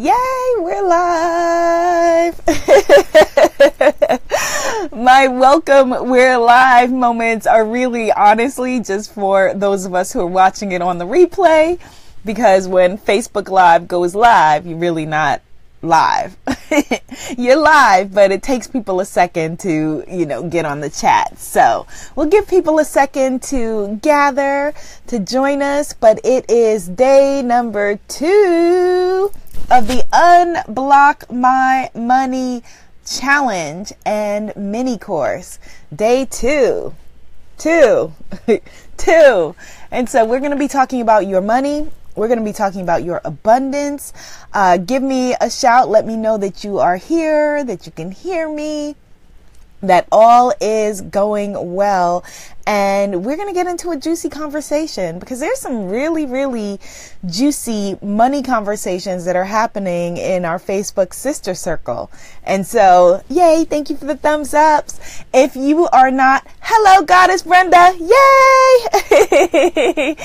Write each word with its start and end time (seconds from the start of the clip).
Yay, 0.00 0.54
we're 0.58 0.86
live. 0.86 2.40
My 4.92 5.26
welcome, 5.26 5.90
we're 6.08 6.38
live 6.38 6.92
moments 6.92 7.48
are 7.48 7.66
really 7.66 8.12
honestly 8.12 8.78
just 8.78 9.12
for 9.12 9.52
those 9.54 9.86
of 9.86 9.96
us 9.96 10.12
who 10.12 10.20
are 10.20 10.26
watching 10.28 10.70
it 10.70 10.82
on 10.82 10.98
the 10.98 11.04
replay 11.04 11.80
because 12.24 12.68
when 12.68 12.96
Facebook 12.96 13.48
Live 13.48 13.88
goes 13.88 14.14
live, 14.14 14.68
you're 14.68 14.78
really 14.78 15.04
not 15.04 15.42
live. 15.82 16.36
You're 17.38 17.56
live, 17.56 18.12
but 18.12 18.32
it 18.32 18.42
takes 18.42 18.66
people 18.66 19.00
a 19.00 19.04
second 19.04 19.60
to, 19.60 20.04
you 20.08 20.26
know, 20.26 20.48
get 20.48 20.64
on 20.64 20.80
the 20.80 20.90
chat. 20.90 21.38
So 21.38 21.86
we'll 22.16 22.28
give 22.28 22.48
people 22.48 22.78
a 22.78 22.84
second 22.84 23.42
to 23.44 23.98
gather, 24.02 24.74
to 25.06 25.18
join 25.18 25.62
us, 25.62 25.92
but 25.92 26.20
it 26.24 26.50
is 26.50 26.88
day 26.88 27.42
number 27.42 27.98
two 28.08 29.30
of 29.70 29.86
the 29.86 30.04
Unblock 30.12 31.30
My 31.32 31.90
Money 31.94 32.62
Challenge 33.06 33.92
and 34.04 34.54
mini 34.56 34.98
course. 34.98 35.58
Day 35.94 36.26
two. 36.26 36.94
Two. 37.56 38.12
two. 38.96 39.54
And 39.90 40.08
so 40.08 40.24
we're 40.24 40.40
going 40.40 40.50
to 40.50 40.58
be 40.58 40.68
talking 40.68 41.00
about 41.00 41.26
your 41.26 41.40
money 41.40 41.90
we're 42.18 42.28
going 42.28 42.38
to 42.38 42.44
be 42.44 42.52
talking 42.52 42.82
about 42.82 43.04
your 43.04 43.20
abundance. 43.24 44.12
Uh, 44.52 44.76
give 44.76 45.02
me 45.02 45.34
a 45.40 45.48
shout. 45.48 45.88
Let 45.88 46.04
me 46.06 46.16
know 46.16 46.36
that 46.36 46.64
you 46.64 46.78
are 46.78 46.96
here, 46.96 47.64
that 47.64 47.86
you 47.86 47.92
can 47.92 48.10
hear 48.10 48.52
me 48.52 48.96
that 49.82 50.06
all 50.10 50.52
is 50.60 51.00
going 51.00 51.74
well. 51.74 52.24
And 52.66 53.24
we're 53.24 53.36
going 53.36 53.48
to 53.48 53.54
get 53.54 53.66
into 53.66 53.92
a 53.92 53.96
juicy 53.96 54.28
conversation 54.28 55.18
because 55.18 55.40
there's 55.40 55.58
some 55.58 55.88
really, 55.88 56.26
really 56.26 56.78
juicy 57.24 57.96
money 58.02 58.42
conversations 58.42 59.24
that 59.24 59.36
are 59.36 59.44
happening 59.44 60.18
in 60.18 60.44
our 60.44 60.58
Facebook 60.58 61.14
sister 61.14 61.54
circle. 61.54 62.10
And 62.44 62.66
so, 62.66 63.22
yay, 63.30 63.64
thank 63.64 63.88
you 63.88 63.96
for 63.96 64.04
the 64.04 64.16
thumbs 64.16 64.52
ups. 64.52 65.24
If 65.32 65.56
you 65.56 65.88
are 65.88 66.10
not, 66.10 66.46
hello, 66.60 67.06
Goddess 67.06 67.42
Brenda, 67.42 67.94
yay! 67.98 68.10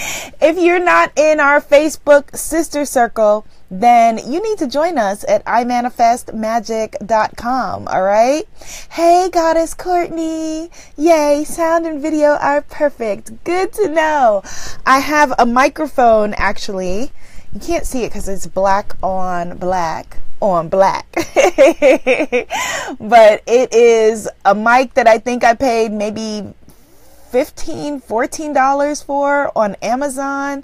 if 0.42 0.58
you're 0.58 0.84
not 0.84 1.14
in 1.16 1.40
our 1.40 1.62
Facebook 1.62 2.36
sister 2.36 2.84
circle, 2.84 3.46
then 3.82 4.20
you 4.32 4.42
need 4.42 4.58
to 4.60 4.68
join 4.68 4.98
us 5.00 5.26
at 5.28 5.44
imanifestmagic.com. 5.46 7.88
All 7.88 8.04
right. 8.04 8.48
Hey, 8.92 9.30
Goddess 9.32 9.74
Courtney. 9.74 10.70
Yay. 10.96 11.44
Sound 11.44 11.88
and 11.88 12.00
video 12.00 12.36
are 12.36 12.62
perfect. 12.62 13.44
Good 13.44 13.74
to 13.74 13.90
know. 13.90 14.44
I 14.86 15.00
have 15.00 15.34
a 15.40 15.48
microphone 15.48 16.36
actually. 16.36 17.12
You 17.52 17.60
can't 17.60 17.88
see 17.88 18.04
it 18.04 18.10
because 18.10 18.30
it's 18.30 18.46
black 18.46 18.96
on 19.02 19.58
black 19.58 20.20
on 20.40 20.70
black. 20.70 21.08
but 21.16 21.26
it 23.48 23.74
is 23.74 24.30
a 24.46 24.54
mic 24.54 24.94
that 24.94 25.08
I 25.08 25.18
think 25.18 25.44
I 25.44 25.56
paid 25.56 25.92
maybe 25.92 26.54
15 27.32 28.02
$14 28.02 29.04
for 29.04 29.52
on 29.58 29.74
Amazon 29.82 30.64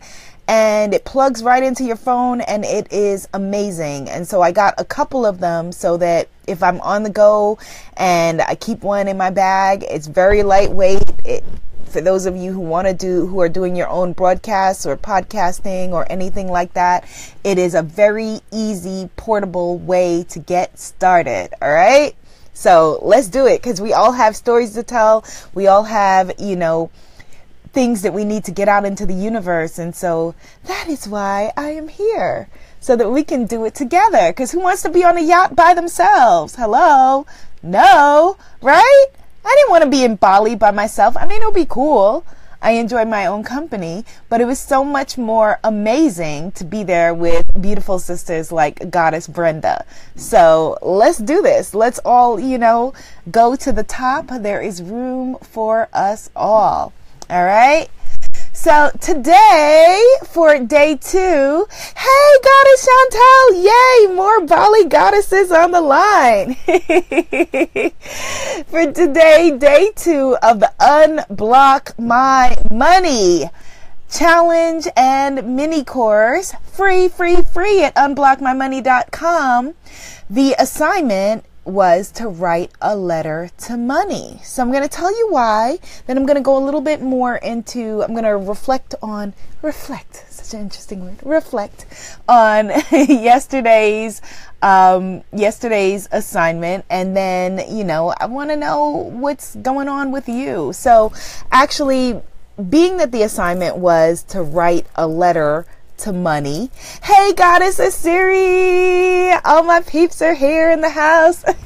and 0.49 0.95
it 0.95 1.05
plugs 1.05 1.43
right 1.43 1.61
into 1.61 1.83
your 1.83 1.95
phone 1.95 2.41
and 2.41 2.65
it 2.65 2.91
is 2.91 3.27
amazing. 3.35 4.09
And 4.09 4.27
so 4.27 4.41
I 4.41 4.51
got 4.51 4.73
a 4.79 4.83
couple 4.83 5.23
of 5.23 5.39
them 5.39 5.71
so 5.71 5.95
that 5.97 6.27
if 6.47 6.63
I'm 6.63 6.81
on 6.81 7.03
the 7.03 7.11
go 7.11 7.59
and 7.97 8.41
I 8.41 8.55
keep 8.55 8.81
one 8.81 9.07
in 9.07 9.15
my 9.15 9.29
bag, 9.29 9.85
it's 9.87 10.07
very 10.07 10.41
lightweight. 10.41 11.03
It, 11.23 11.43
for 11.85 12.01
those 12.01 12.25
of 12.25 12.35
you 12.35 12.51
who 12.51 12.61
want 12.61 12.87
to 12.87 12.95
do 12.95 13.27
who 13.27 13.39
are 13.41 13.49
doing 13.49 13.75
your 13.75 13.89
own 13.89 14.13
broadcasts 14.13 14.87
or 14.87 14.97
podcasting 14.97 15.89
or 15.89 16.05
anything 16.11 16.47
like 16.47 16.73
that 16.73 17.03
it 17.43 17.57
is 17.57 17.73
a 17.73 17.81
very 17.81 18.41
easy 18.51 19.09
portable 19.15 19.79
way 19.79 20.23
to 20.29 20.37
get 20.37 20.77
started 20.77 21.49
all 21.63 21.71
right 21.71 22.15
so 22.53 22.99
let's 23.01 23.27
do 23.27 23.47
it 23.47 23.57
because 23.57 23.81
we 23.81 23.91
all 23.91 24.11
have 24.11 24.35
stories 24.35 24.75
to 24.75 24.83
tell 24.83 25.25
we 25.55 25.65
all 25.65 25.81
have 25.81 26.31
you 26.37 26.55
know 26.55 26.91
things 27.71 28.01
that 28.01 28.13
we 28.13 28.25
need 28.25 28.43
to 28.45 28.51
get 28.51 28.67
out 28.67 28.85
into 28.85 29.05
the 29.05 29.13
universe. 29.13 29.79
And 29.79 29.95
so 29.95 30.35
that 30.65 30.87
is 30.87 31.07
why 31.07 31.51
I 31.55 31.69
am 31.71 31.87
here 31.87 32.49
so 32.79 32.95
that 32.95 33.09
we 33.09 33.23
can 33.23 33.45
do 33.45 33.65
it 33.65 33.75
together. 33.75 34.31
Because 34.31 34.51
who 34.51 34.59
wants 34.59 34.81
to 34.83 34.89
be 34.89 35.03
on 35.03 35.17
a 35.17 35.21
yacht 35.21 35.55
by 35.55 35.73
themselves? 35.73 36.55
Hello? 36.55 37.25
No, 37.61 38.37
right? 38.61 39.07
I 39.45 39.55
didn't 39.55 39.71
want 39.71 39.83
to 39.83 39.89
be 39.89 40.03
in 40.03 40.15
Bali 40.15 40.55
by 40.55 40.71
myself. 40.71 41.17
I 41.17 41.25
mean, 41.25 41.41
it 41.41 41.45
would 41.45 41.53
be 41.53 41.65
cool. 41.65 42.25
I 42.61 42.71
enjoy 42.71 43.05
my 43.05 43.25
own 43.25 43.43
company, 43.43 44.03
but 44.27 44.41
it 44.41 44.45
was 44.45 44.59
so 44.59 44.83
much 44.83 45.17
more 45.17 45.59
amazing 45.63 46.51
to 46.53 46.65
be 46.65 46.83
there 46.83 47.13
with 47.13 47.49
beautiful 47.61 47.99
sisters 47.99 48.51
like 48.51 48.89
Goddess 48.89 49.27
Brenda. 49.27 49.85
So 50.17 50.77
let's 50.81 51.19
do 51.19 51.41
this. 51.41 51.73
Let's 51.73 51.99
all, 52.03 52.37
you 52.37 52.57
know, 52.57 52.93
go 53.31 53.55
to 53.55 53.71
the 53.71 53.83
top. 53.83 54.27
There 54.27 54.61
is 54.61 54.83
room 54.83 55.37
for 55.41 55.87
us 55.93 56.29
all. 56.35 56.91
All 57.29 57.45
right. 57.45 57.87
So 58.53 58.89
today 58.99 60.03
for 60.25 60.57
day 60.57 60.97
two, 60.99 61.67
hey 61.95 62.31
goddess 62.43 62.87
Chantel, 62.87 63.63
yay, 63.63 64.07
more 64.15 64.43
Bali 64.47 64.85
goddesses 64.85 65.51
on 65.51 65.69
the 65.69 65.79
line. 65.79 66.55
for 68.65 68.91
today, 68.91 69.55
day 69.55 69.91
two 69.95 70.37
of 70.41 70.59
the 70.59 70.73
Unblock 70.79 71.99
My 71.99 72.57
Money 72.71 73.51
challenge 74.09 74.87
and 74.97 75.55
mini 75.55 75.83
course, 75.83 76.55
free, 76.73 77.09
free, 77.09 77.43
free 77.43 77.83
at 77.83 77.93
unblockmymoney.com. 77.95 79.75
The 80.31 80.55
assignment 80.57 81.45
was 81.65 82.11
to 82.11 82.27
write 82.27 82.71
a 82.81 82.95
letter 82.95 83.49
to 83.57 83.77
money. 83.77 84.39
So 84.43 84.61
I'm 84.61 84.71
going 84.71 84.83
to 84.83 84.89
tell 84.89 85.11
you 85.15 85.29
why. 85.31 85.79
Then 86.07 86.17
I'm 86.17 86.25
going 86.25 86.37
to 86.37 86.43
go 86.43 86.57
a 86.57 86.63
little 86.63 86.81
bit 86.81 87.01
more 87.01 87.35
into, 87.37 88.03
I'm 88.03 88.11
going 88.11 88.23
to 88.23 88.37
reflect 88.37 88.95
on, 89.01 89.33
reflect, 89.61 90.31
such 90.31 90.53
an 90.53 90.61
interesting 90.61 91.01
word, 91.01 91.19
reflect 91.23 91.85
on 92.27 92.71
yesterday's, 92.91 94.21
um, 94.61 95.23
yesterday's 95.33 96.07
assignment. 96.11 96.85
And 96.89 97.15
then, 97.15 97.75
you 97.75 97.83
know, 97.83 98.13
I 98.19 98.25
want 98.25 98.49
to 98.49 98.55
know 98.55 98.89
what's 98.89 99.55
going 99.55 99.87
on 99.87 100.11
with 100.11 100.27
you. 100.27 100.73
So 100.73 101.13
actually, 101.51 102.21
being 102.69 102.97
that 102.97 103.11
the 103.11 103.21
assignment 103.23 103.77
was 103.77 104.23
to 104.23 104.41
write 104.41 104.85
a 104.95 105.07
letter 105.07 105.65
to 105.99 106.13
money. 106.13 106.71
Hey, 107.03 107.33
Goddess 107.33 107.77
Siri! 107.93 109.31
All 109.45 109.63
my 109.63 109.81
peeps 109.81 110.21
are 110.21 110.33
here 110.33 110.71
in 110.71 110.81
the 110.81 110.89
house. 110.89 111.43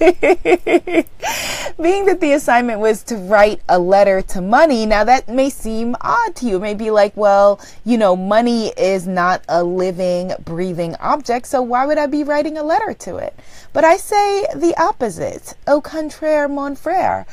Being 1.81 2.05
that 2.05 2.19
the 2.19 2.33
assignment 2.33 2.79
was 2.79 3.03
to 3.03 3.15
write 3.15 3.61
a 3.69 3.77
letter 3.77 4.21
to 4.23 4.41
money, 4.41 4.85
now 4.85 5.03
that 5.03 5.29
may 5.29 5.49
seem 5.49 5.95
odd 6.01 6.35
to 6.37 6.47
you. 6.47 6.57
It 6.57 6.61
may 6.61 6.73
be 6.73 6.91
like, 6.91 7.15
well, 7.15 7.59
you 7.85 7.97
know, 7.97 8.15
money 8.15 8.67
is 8.77 9.07
not 9.07 9.43
a 9.47 9.63
living, 9.63 10.33
breathing 10.43 10.95
object, 10.99 11.47
so 11.47 11.61
why 11.61 11.85
would 11.85 11.97
I 11.97 12.07
be 12.07 12.23
writing 12.23 12.57
a 12.57 12.63
letter 12.63 12.93
to 12.93 13.17
it? 13.17 13.35
But 13.71 13.83
I 13.83 13.97
say 13.97 14.47
the 14.55 14.73
opposite. 14.77 15.55
Au 15.67 15.81
contraire, 15.81 16.47
mon 16.47 16.75
frère 16.75 17.25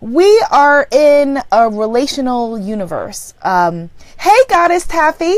we 0.00 0.42
are 0.50 0.88
in 0.90 1.38
a 1.52 1.68
relational 1.68 2.58
universe. 2.58 3.34
Um, 3.42 3.90
hey, 4.18 4.36
Goddess 4.48 4.86
Taffy. 4.86 5.36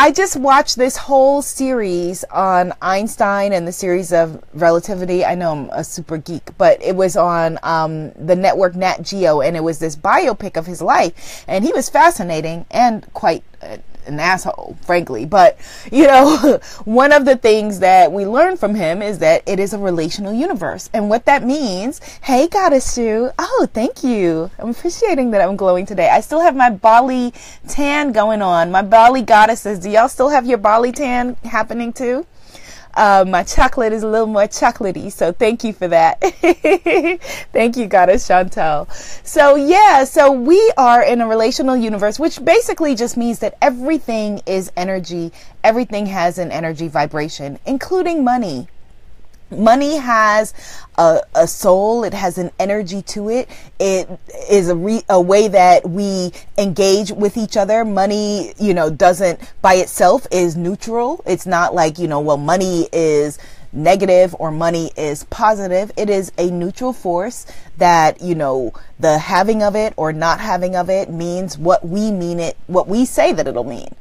I 0.00 0.12
just 0.12 0.34
watched 0.34 0.76
this 0.76 0.96
whole 0.96 1.42
series 1.42 2.24
on 2.24 2.72
Einstein 2.80 3.52
and 3.52 3.68
the 3.68 3.72
series 3.72 4.14
of 4.14 4.42
relativity. 4.54 5.26
I 5.26 5.34
know 5.34 5.52
I'm 5.52 5.70
a 5.72 5.84
super 5.84 6.16
geek, 6.16 6.56
but 6.56 6.82
it 6.82 6.96
was 6.96 7.18
on 7.18 7.58
um, 7.62 8.10
the 8.12 8.34
network 8.34 8.74
Nat 8.74 9.02
Geo, 9.02 9.42
and 9.42 9.58
it 9.58 9.60
was 9.60 9.78
this 9.78 9.96
biopic 9.96 10.56
of 10.56 10.64
his 10.64 10.80
life, 10.80 11.44
and 11.46 11.66
he 11.66 11.72
was 11.74 11.90
fascinating 11.90 12.64
and 12.70 13.12
quite 13.12 13.44
uh, 13.60 13.76
an 14.06 14.20
asshole, 14.20 14.76
frankly. 14.82 15.24
But, 15.24 15.58
you 15.90 16.06
know, 16.06 16.60
one 16.84 17.12
of 17.12 17.24
the 17.24 17.36
things 17.36 17.80
that 17.80 18.12
we 18.12 18.26
learn 18.26 18.56
from 18.56 18.74
him 18.74 19.02
is 19.02 19.18
that 19.18 19.42
it 19.46 19.58
is 19.58 19.72
a 19.72 19.78
relational 19.78 20.32
universe. 20.32 20.90
And 20.92 21.08
what 21.08 21.26
that 21.26 21.44
means, 21.44 22.00
hey, 22.22 22.48
Goddess 22.48 22.90
Sue, 22.90 23.30
oh, 23.38 23.68
thank 23.72 24.02
you. 24.04 24.50
I'm 24.58 24.70
appreciating 24.70 25.30
that 25.32 25.40
I'm 25.40 25.56
glowing 25.56 25.86
today. 25.86 26.08
I 26.08 26.20
still 26.20 26.40
have 26.40 26.56
my 26.56 26.70
Bali 26.70 27.32
tan 27.68 28.12
going 28.12 28.42
on. 28.42 28.70
My 28.70 28.82
Bali 28.82 29.22
goddesses, 29.22 29.78
do 29.78 29.90
y'all 29.90 30.08
still 30.08 30.28
have 30.28 30.46
your 30.46 30.58
Bali 30.58 30.92
tan 30.92 31.36
happening 31.44 31.92
too? 31.92 32.26
Uh, 32.94 33.24
my 33.26 33.42
chocolate 33.42 33.92
is 33.92 34.02
a 34.02 34.08
little 34.08 34.26
more 34.26 34.42
chocolatey, 34.44 35.10
so 35.12 35.32
thank 35.32 35.64
you 35.64 35.72
for 35.72 35.88
that. 35.88 36.20
thank 37.52 37.76
you, 37.76 37.86
Goddess 37.86 38.28
Chantel. 38.28 38.90
So 39.24 39.54
yeah, 39.56 40.04
so 40.04 40.32
we 40.32 40.72
are 40.76 41.02
in 41.02 41.20
a 41.20 41.28
relational 41.28 41.76
universe, 41.76 42.18
which 42.18 42.44
basically 42.44 42.94
just 42.94 43.16
means 43.16 43.38
that 43.40 43.56
everything 43.62 44.40
is 44.46 44.72
energy. 44.76 45.32
Everything 45.62 46.06
has 46.06 46.38
an 46.38 46.50
energy 46.50 46.88
vibration, 46.88 47.58
including 47.66 48.24
money. 48.24 48.68
Money 49.50 49.96
has 49.96 50.54
a, 50.96 51.20
a, 51.34 51.46
soul. 51.46 52.04
It 52.04 52.14
has 52.14 52.38
an 52.38 52.50
energy 52.58 53.02
to 53.02 53.28
it. 53.30 53.48
It 53.78 54.08
is 54.48 54.68
a, 54.68 54.76
re, 54.76 55.02
a 55.08 55.20
way 55.20 55.48
that 55.48 55.88
we 55.88 56.32
engage 56.58 57.10
with 57.10 57.36
each 57.36 57.56
other. 57.56 57.84
Money, 57.84 58.54
you 58.60 58.74
know, 58.74 58.90
doesn't 58.90 59.40
by 59.62 59.74
itself 59.74 60.26
is 60.30 60.56
neutral. 60.56 61.22
It's 61.26 61.46
not 61.46 61.74
like, 61.74 61.98
you 61.98 62.06
know, 62.06 62.20
well, 62.20 62.36
money 62.36 62.88
is 62.92 63.38
negative 63.72 64.34
or 64.38 64.50
money 64.50 64.90
is 64.96 65.24
positive. 65.24 65.92
It 65.96 66.10
is 66.10 66.32
a 66.38 66.50
neutral 66.50 66.92
force 66.92 67.46
that, 67.78 68.20
you 68.20 68.34
know, 68.34 68.72
the 68.98 69.18
having 69.18 69.62
of 69.62 69.76
it 69.76 69.94
or 69.96 70.12
not 70.12 70.40
having 70.40 70.76
of 70.76 70.90
it 70.90 71.10
means 71.10 71.56
what 71.56 71.86
we 71.86 72.10
mean 72.10 72.40
it, 72.40 72.56
what 72.66 72.88
we 72.88 73.04
say 73.04 73.32
that 73.32 73.46
it'll 73.46 73.64
mean. 73.64 73.94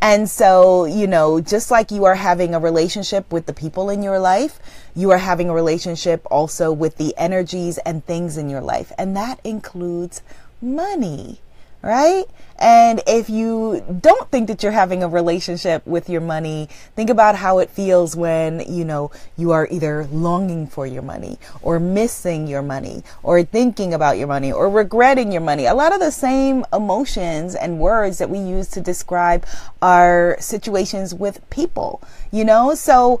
And 0.00 0.28
so, 0.28 0.84
you 0.84 1.06
know, 1.06 1.40
just 1.40 1.70
like 1.70 1.90
you 1.90 2.04
are 2.04 2.14
having 2.14 2.54
a 2.54 2.60
relationship 2.60 3.32
with 3.32 3.46
the 3.46 3.52
people 3.52 3.90
in 3.90 4.02
your 4.02 4.18
life, 4.18 4.60
you 4.94 5.10
are 5.10 5.18
having 5.18 5.48
a 5.48 5.54
relationship 5.54 6.26
also 6.30 6.72
with 6.72 6.96
the 6.96 7.14
energies 7.16 7.78
and 7.78 8.04
things 8.04 8.36
in 8.36 8.48
your 8.50 8.60
life. 8.60 8.92
And 8.98 9.16
that 9.16 9.40
includes 9.42 10.22
money 10.60 11.40
right? 11.86 12.24
And 12.58 13.00
if 13.06 13.30
you 13.30 13.84
don't 14.00 14.28
think 14.30 14.48
that 14.48 14.62
you're 14.62 14.72
having 14.72 15.02
a 15.02 15.08
relationship 15.08 15.86
with 15.86 16.08
your 16.08 16.20
money, 16.20 16.68
think 16.96 17.10
about 17.10 17.36
how 17.36 17.58
it 17.58 17.70
feels 17.70 18.16
when, 18.16 18.60
you 18.60 18.84
know, 18.84 19.12
you 19.36 19.52
are 19.52 19.68
either 19.70 20.06
longing 20.06 20.66
for 20.66 20.84
your 20.84 21.02
money 21.02 21.38
or 21.62 21.78
missing 21.78 22.48
your 22.48 22.62
money 22.62 23.04
or 23.22 23.44
thinking 23.44 23.94
about 23.94 24.18
your 24.18 24.26
money 24.26 24.50
or 24.50 24.68
regretting 24.68 25.30
your 25.30 25.42
money. 25.42 25.66
A 25.66 25.74
lot 25.74 25.94
of 25.94 26.00
the 26.00 26.10
same 26.10 26.64
emotions 26.72 27.54
and 27.54 27.78
words 27.78 28.18
that 28.18 28.30
we 28.30 28.38
use 28.38 28.68
to 28.68 28.80
describe 28.80 29.46
our 29.80 30.36
situations 30.40 31.14
with 31.14 31.48
people, 31.50 32.02
you 32.32 32.44
know? 32.44 32.74
So 32.74 33.20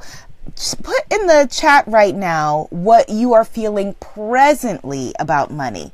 put 0.82 1.02
in 1.12 1.26
the 1.26 1.48
chat 1.50 1.86
right 1.86 2.14
now 2.14 2.66
what 2.70 3.10
you 3.10 3.34
are 3.34 3.44
feeling 3.44 3.94
presently 3.94 5.12
about 5.20 5.52
money. 5.52 5.92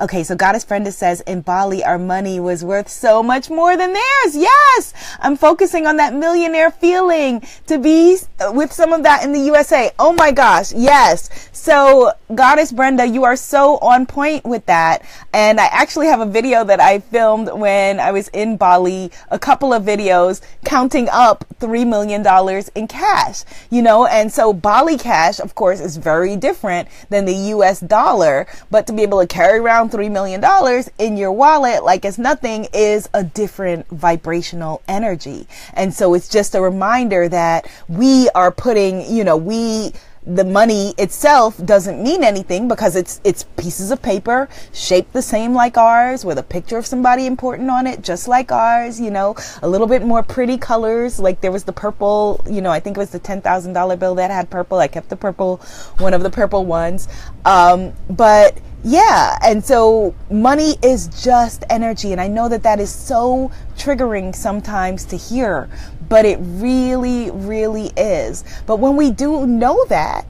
Okay, 0.00 0.22
so 0.22 0.36
Goddess 0.36 0.64
Brenda 0.64 0.92
says 0.92 1.20
in 1.22 1.40
Bali, 1.40 1.82
our 1.82 1.98
money 1.98 2.38
was 2.38 2.64
worth 2.64 2.88
so 2.88 3.22
much 3.22 3.50
more 3.50 3.76
than 3.76 3.92
theirs. 3.92 4.36
Yes, 4.36 4.92
I'm 5.20 5.36
focusing 5.36 5.86
on 5.86 5.96
that 5.96 6.14
millionaire 6.14 6.70
feeling 6.70 7.42
to 7.66 7.78
be 7.78 8.18
uh, 8.38 8.52
with 8.52 8.72
some 8.72 8.92
of 8.92 9.02
that 9.02 9.24
in 9.24 9.32
the 9.32 9.40
USA. 9.40 9.90
Oh 9.98 10.12
my 10.12 10.30
gosh, 10.32 10.72
yes. 10.72 11.48
So 11.52 12.12
Goddess 12.34 12.72
Brenda, 12.72 13.06
you 13.06 13.24
are 13.24 13.36
so 13.36 13.78
on 13.78 14.06
point 14.06 14.44
with 14.44 14.64
that. 14.66 15.02
And 15.32 15.60
I 15.60 15.66
actually 15.66 16.06
have 16.06 16.20
a 16.20 16.26
video 16.26 16.64
that 16.64 16.80
I 16.80 17.00
filmed 17.00 17.52
when 17.52 17.98
I 18.00 18.12
was 18.12 18.28
in 18.28 18.56
Bali, 18.56 19.10
a 19.30 19.38
couple 19.38 19.72
of 19.72 19.82
videos 19.82 20.40
counting 20.64 21.08
up 21.10 21.44
$3 21.58 21.86
million 21.86 22.24
in 22.74 22.88
cash, 22.88 23.44
you 23.70 23.82
know, 23.82 24.06
and 24.06 24.32
so 24.32 24.52
Bali 24.52 24.96
cash, 24.96 25.40
of 25.40 25.54
course, 25.54 25.80
is 25.80 25.96
very 25.96 26.36
different 26.36 26.88
than 27.08 27.24
the 27.24 27.34
US 27.54 27.80
dollar, 27.80 28.46
but 28.70 28.86
to 28.86 28.92
be 28.92 29.02
able 29.02 29.20
to 29.20 29.26
carry 29.26 29.58
around 29.58 29.79
$3 29.88 30.10
million 30.10 30.42
in 30.98 31.16
your 31.16 31.32
wallet 31.32 31.84
like 31.84 32.04
it's 32.04 32.18
nothing 32.18 32.66
is 32.74 33.08
a 33.14 33.24
different 33.24 33.86
vibrational 33.88 34.82
energy. 34.88 35.46
And 35.74 35.94
so 35.94 36.14
it's 36.14 36.28
just 36.28 36.54
a 36.54 36.60
reminder 36.60 37.28
that 37.28 37.70
we 37.88 38.28
are 38.34 38.50
putting, 38.50 39.10
you 39.12 39.24
know, 39.24 39.36
we 39.36 39.92
the 40.26 40.44
money 40.44 40.92
itself 40.98 41.56
doesn't 41.64 42.02
mean 42.02 42.22
anything 42.22 42.68
because 42.68 42.94
it's 42.94 43.22
it's 43.24 43.44
pieces 43.56 43.90
of 43.90 44.02
paper 44.02 44.50
shaped 44.72 45.14
the 45.14 45.22
same 45.22 45.54
like 45.54 45.78
ours 45.78 46.26
with 46.26 46.36
a 46.36 46.42
picture 46.42 46.76
of 46.76 46.84
somebody 46.84 47.24
important 47.24 47.70
on 47.70 47.86
it 47.86 48.02
just 48.02 48.28
like 48.28 48.52
ours 48.52 49.00
you 49.00 49.10
know 49.10 49.34
a 49.62 49.68
little 49.68 49.86
bit 49.86 50.02
more 50.02 50.22
pretty 50.22 50.58
colors. 50.58 51.18
Like 51.18 51.40
there 51.40 51.50
was 51.50 51.64
the 51.64 51.72
purple 51.72 52.44
you 52.48 52.60
know 52.60 52.70
i 52.70 52.80
think 52.80 52.98
it 52.98 53.00
was 53.00 53.10
the 53.10 53.20
$10000 53.20 53.98
bill 53.98 54.14
that 54.16 54.30
had 54.30 54.50
purple. 54.50 54.78
I 54.78 54.88
kept 54.88 55.08
the 55.08 55.16
purple 55.16 55.56
one 55.98 56.12
of 56.12 56.22
the 56.22 56.30
purple 56.30 56.66
ones. 56.66 57.08
Um, 57.46 57.94
but 58.10 58.58
yeah 58.82 59.38
and 59.42 59.64
so 59.64 60.14
money 60.30 60.76
is 60.82 61.08
just 61.22 61.64
energy 61.68 62.12
and 62.12 62.20
i 62.20 62.26
know 62.26 62.48
that 62.48 62.62
that 62.62 62.80
is 62.80 62.90
so 62.90 63.50
triggering 63.76 64.34
sometimes 64.34 65.04
to 65.04 65.16
hear 65.16 65.68
but 66.10 66.26
it 66.26 66.38
really, 66.42 67.30
really 67.30 67.92
is. 67.96 68.44
But 68.66 68.80
when 68.80 68.96
we 68.96 69.10
do 69.10 69.46
know 69.46 69.82
that, 69.86 70.26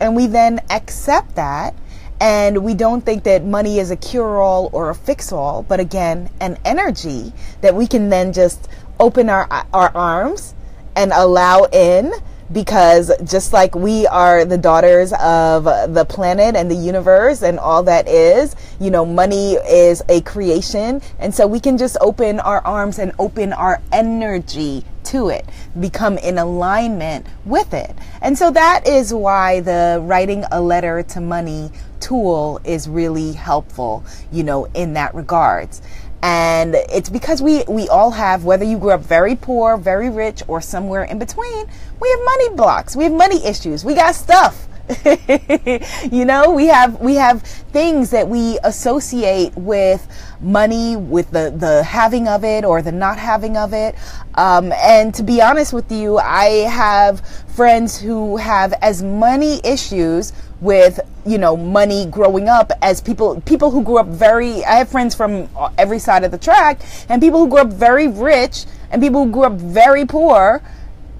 and 0.00 0.16
we 0.16 0.26
then 0.26 0.60
accept 0.70 1.36
that, 1.36 1.74
and 2.20 2.64
we 2.64 2.74
don't 2.74 3.04
think 3.04 3.22
that 3.24 3.44
money 3.44 3.78
is 3.78 3.92
a 3.92 3.96
cure 3.96 4.40
all 4.40 4.70
or 4.72 4.90
a 4.90 4.94
fix 4.94 5.30
all, 5.30 5.62
but 5.62 5.78
again, 5.78 6.30
an 6.40 6.58
energy 6.64 7.32
that 7.60 7.74
we 7.74 7.86
can 7.86 8.08
then 8.08 8.32
just 8.32 8.68
open 8.98 9.28
our, 9.28 9.46
our 9.72 9.94
arms 9.94 10.54
and 10.96 11.12
allow 11.12 11.64
in 11.64 12.12
because 12.52 13.12
just 13.24 13.52
like 13.52 13.74
we 13.74 14.06
are 14.06 14.44
the 14.44 14.58
daughters 14.58 15.12
of 15.14 15.64
the 15.64 16.06
planet 16.08 16.56
and 16.56 16.70
the 16.70 16.74
universe 16.74 17.42
and 17.42 17.58
all 17.58 17.82
that 17.82 18.08
is, 18.08 18.56
you 18.80 18.90
know, 18.90 19.04
money 19.04 19.54
is 19.54 20.02
a 20.08 20.20
creation. 20.22 21.02
And 21.18 21.34
so 21.34 21.46
we 21.46 21.60
can 21.60 21.76
just 21.76 21.96
open 22.00 22.40
our 22.40 22.64
arms 22.66 22.98
and 22.98 23.12
open 23.18 23.52
our 23.52 23.80
energy 23.92 24.84
to 25.04 25.28
it, 25.30 25.46
become 25.80 26.18
in 26.18 26.38
alignment 26.38 27.26
with 27.44 27.72
it. 27.72 27.94
And 28.20 28.36
so 28.36 28.50
that 28.50 28.86
is 28.86 29.12
why 29.12 29.60
the 29.60 30.00
writing 30.02 30.44
a 30.52 30.60
letter 30.60 31.02
to 31.02 31.20
money 31.20 31.70
tool 32.00 32.60
is 32.64 32.88
really 32.88 33.32
helpful, 33.32 34.04
you 34.30 34.42
know, 34.42 34.66
in 34.74 34.92
that 34.94 35.14
regards. 35.14 35.82
And 36.22 36.74
it's 36.74 37.08
because 37.08 37.40
we, 37.40 37.62
we 37.68 37.88
all 37.88 38.10
have, 38.10 38.44
whether 38.44 38.64
you 38.64 38.78
grew 38.78 38.90
up 38.90 39.02
very 39.02 39.36
poor, 39.36 39.76
very 39.76 40.10
rich, 40.10 40.42
or 40.48 40.60
somewhere 40.60 41.04
in 41.04 41.18
between, 41.18 41.66
we 42.00 42.10
have 42.10 42.20
money 42.24 42.50
blocks. 42.56 42.96
We 42.96 43.04
have 43.04 43.12
money 43.12 43.44
issues. 43.44 43.84
We 43.84 43.94
got 43.94 44.14
stuff. 44.14 44.66
you 46.10 46.24
know, 46.24 46.50
we 46.50 46.66
have 46.66 47.00
we 47.00 47.14
have 47.16 47.42
things 47.42 48.10
that 48.10 48.28
we 48.28 48.58
associate 48.64 49.54
with 49.56 50.06
money, 50.40 50.96
with 50.96 51.30
the 51.30 51.52
the 51.56 51.82
having 51.82 52.28
of 52.28 52.44
it 52.44 52.64
or 52.64 52.80
the 52.80 52.92
not 52.92 53.18
having 53.18 53.56
of 53.56 53.72
it. 53.72 53.94
Um, 54.34 54.72
and 54.72 55.14
to 55.14 55.22
be 55.22 55.42
honest 55.42 55.72
with 55.72 55.90
you, 55.92 56.18
I 56.18 56.66
have 56.70 57.20
friends 57.48 57.98
who 57.98 58.36
have 58.36 58.72
as 58.80 59.02
many 59.02 59.60
issues 59.64 60.32
with 60.60 61.00
you 61.26 61.38
know 61.38 61.56
money 61.56 62.06
growing 62.06 62.48
up 62.48 62.72
as 62.82 63.00
people 63.00 63.40
people 63.42 63.70
who 63.70 63.82
grew 63.82 63.98
up 63.98 64.06
very 64.08 64.64
i 64.64 64.74
have 64.74 64.88
friends 64.88 65.14
from 65.14 65.48
every 65.76 66.00
side 66.00 66.24
of 66.24 66.32
the 66.32 66.38
track 66.38 66.80
and 67.08 67.22
people 67.22 67.40
who 67.40 67.48
grew 67.48 67.60
up 67.60 67.72
very 67.72 68.08
rich 68.08 68.64
and 68.90 69.00
people 69.00 69.24
who 69.24 69.30
grew 69.30 69.44
up 69.44 69.52
very 69.52 70.04
poor 70.04 70.60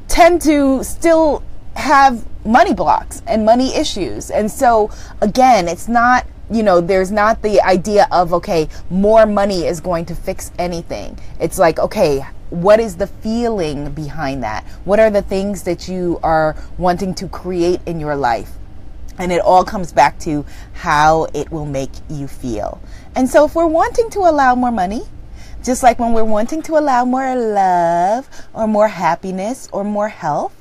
tend 0.09 0.43
to 0.43 0.83
still 0.83 1.43
have 1.77 2.25
money 2.49 2.75
blocks 2.75 3.23
and 3.27 3.45
money 3.45 3.75
issues. 3.75 4.31
And 4.31 4.51
so 4.51 4.91
again 5.21 5.69
it's 5.69 5.87
not 5.87 6.27
you 6.51 6.63
know 6.63 6.81
there's 6.81 7.13
not 7.13 7.43
the 7.43 7.61
idea 7.61 8.09
of 8.11 8.33
okay 8.33 8.69
more 8.89 9.27
money 9.27 9.67
is 9.67 9.81
going 9.81 10.07
to 10.07 10.15
fix 10.15 10.51
anything. 10.59 11.19
It's 11.39 11.59
like 11.59 11.79
okay 11.79 12.25
what 12.51 12.81
is 12.81 12.97
the 12.97 13.07
feeling 13.07 13.91
behind 13.91 14.43
that? 14.43 14.65
What 14.85 14.99
are 14.99 15.11
the 15.11 15.21
things 15.21 15.65
that 15.65 15.87
you 15.87 16.19
are 16.23 16.57
wanting 16.79 17.15
to 17.17 17.29
create 17.29 17.81
in 17.85 18.01
your 18.01 18.17
life? 18.17 18.51
And 19.19 19.33
it 19.33 19.41
all 19.41 19.65
comes 19.65 19.93
back 19.93 20.19
to 20.21 20.47
how 20.73 21.25
it 21.35 21.51
will 21.51 21.67
make 21.67 21.91
you 22.09 22.27
feel. 22.27 22.81
And 23.15 23.29
so, 23.29 23.45
if 23.45 23.55
we're 23.55 23.67
wanting 23.67 24.11
to 24.11 24.21
allow 24.21 24.55
more 24.55 24.71
money, 24.71 25.03
just 25.63 25.83
like 25.83 25.99
when 25.99 26.13
we're 26.13 26.25
wanting 26.25 26.63
to 26.63 26.79
allow 26.79 27.05
more 27.05 27.35
love 27.35 28.29
or 28.55 28.67
more 28.67 28.89
happiness 28.89 29.69
or 29.73 29.83
more 29.83 30.09
health, 30.09 30.55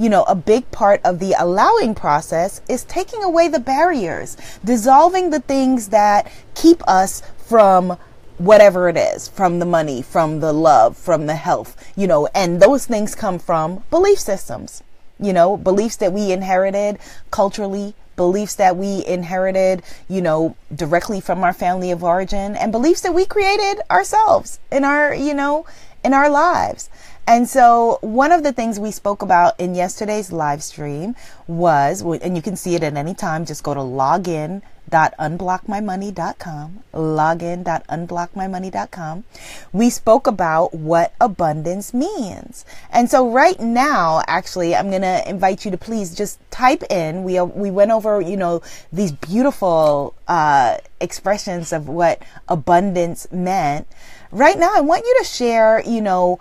you 0.00 0.08
know, 0.08 0.24
a 0.24 0.34
big 0.34 0.70
part 0.72 1.00
of 1.04 1.18
the 1.18 1.34
allowing 1.38 1.94
process 1.94 2.60
is 2.68 2.84
taking 2.84 3.22
away 3.22 3.48
the 3.48 3.60
barriers, 3.60 4.36
dissolving 4.64 5.30
the 5.30 5.40
things 5.40 5.88
that 5.88 6.30
keep 6.54 6.82
us 6.88 7.22
from 7.36 7.98
whatever 8.38 8.88
it 8.88 8.96
is 8.96 9.28
from 9.28 9.58
the 9.58 9.66
money, 9.66 10.00
from 10.00 10.40
the 10.40 10.52
love, 10.52 10.96
from 10.96 11.26
the 11.26 11.34
health, 11.34 11.76
you 11.94 12.06
know, 12.06 12.26
and 12.34 12.60
those 12.60 12.86
things 12.86 13.14
come 13.14 13.38
from 13.38 13.84
belief 13.90 14.18
systems 14.18 14.82
you 15.20 15.32
know, 15.32 15.56
beliefs 15.56 15.96
that 15.96 16.12
we 16.12 16.32
inherited 16.32 16.98
culturally, 17.30 17.94
beliefs 18.16 18.54
that 18.56 18.76
we 18.76 19.04
inherited, 19.06 19.82
you 20.08 20.22
know, 20.22 20.56
directly 20.74 21.20
from 21.20 21.44
our 21.44 21.52
family 21.52 21.90
of 21.90 22.02
origin, 22.02 22.56
and 22.56 22.72
beliefs 22.72 23.02
that 23.02 23.14
we 23.14 23.24
created 23.26 23.80
ourselves 23.90 24.58
in 24.72 24.84
our, 24.84 25.14
you 25.14 25.34
know, 25.34 25.66
in 26.02 26.14
our 26.14 26.30
lives. 26.30 26.88
And 27.30 27.48
so, 27.48 27.98
one 28.00 28.32
of 28.32 28.42
the 28.42 28.52
things 28.52 28.80
we 28.80 28.90
spoke 28.90 29.22
about 29.22 29.60
in 29.60 29.76
yesterday's 29.76 30.32
live 30.32 30.64
stream 30.64 31.14
was, 31.46 32.02
and 32.02 32.34
you 32.34 32.42
can 32.42 32.56
see 32.56 32.74
it 32.74 32.82
at 32.82 32.96
any 32.96 33.14
time, 33.14 33.44
just 33.44 33.62
go 33.62 33.72
to 33.72 33.78
login 33.78 34.62
login.unblockmymoney.com. 34.90 36.82
Login.unblockmymoney.com. 36.92 39.24
We 39.72 39.88
spoke 39.90 40.26
about 40.26 40.74
what 40.74 41.14
abundance 41.20 41.94
means. 41.94 42.64
And 42.90 43.08
so 43.10 43.30
right 43.30 43.60
now, 43.60 44.22
actually, 44.26 44.74
I'm 44.74 44.90
going 44.90 45.02
to 45.02 45.22
invite 45.28 45.64
you 45.64 45.70
to 45.70 45.78
please 45.78 46.12
just 46.14 46.40
type 46.50 46.82
in. 46.90 47.22
We, 47.24 47.40
we 47.40 47.70
went 47.70 47.92
over, 47.92 48.20
you 48.20 48.36
know, 48.36 48.60
these 48.92 49.12
beautiful, 49.12 50.14
uh, 50.28 50.76
expressions 51.00 51.72
of 51.72 51.88
what 51.88 52.20
abundance 52.48 53.26
meant. 53.32 53.86
Right 54.32 54.58
now, 54.58 54.70
I 54.74 54.80
want 54.80 55.04
you 55.04 55.16
to 55.18 55.24
share, 55.24 55.82
you 55.84 56.00
know, 56.00 56.38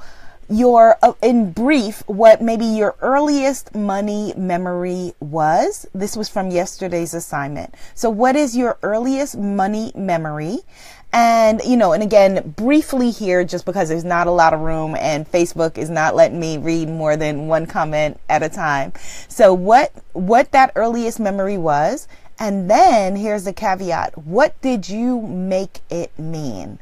your, 0.49 0.97
uh, 1.01 1.13
in 1.21 1.51
brief, 1.51 2.03
what 2.07 2.41
maybe 2.41 2.65
your 2.65 2.95
earliest 3.01 3.75
money 3.75 4.33
memory 4.35 5.13
was. 5.19 5.85
This 5.93 6.17
was 6.17 6.29
from 6.29 6.49
yesterday's 6.51 7.13
assignment. 7.13 7.75
So, 7.93 8.09
what 8.09 8.35
is 8.35 8.57
your 8.57 8.77
earliest 8.81 9.37
money 9.37 9.91
memory? 9.95 10.59
And, 11.11 11.61
you 11.65 11.75
know, 11.75 11.93
and 11.93 12.03
again, 12.03 12.53
briefly 12.55 13.09
here, 13.09 13.43
just 13.43 13.65
because 13.65 13.89
there's 13.89 14.03
not 14.03 14.27
a 14.27 14.31
lot 14.31 14.53
of 14.53 14.59
room 14.59 14.95
and 14.95 15.29
Facebook 15.29 15.77
is 15.77 15.89
not 15.89 16.15
letting 16.15 16.39
me 16.39 16.59
read 16.59 16.87
more 16.87 17.17
than 17.17 17.47
one 17.47 17.65
comment 17.65 18.19
at 18.29 18.43
a 18.43 18.49
time. 18.49 18.93
So 19.27 19.53
what, 19.53 19.91
what 20.13 20.51
that 20.51 20.71
earliest 20.75 21.19
memory 21.19 21.57
was. 21.57 22.07
And 22.37 22.69
then 22.69 23.15
here's 23.15 23.43
the 23.43 23.53
caveat. 23.53 24.17
What 24.19 24.61
did 24.61 24.87
you 24.87 25.21
make 25.21 25.79
it 25.89 26.17
mean? 26.17 26.79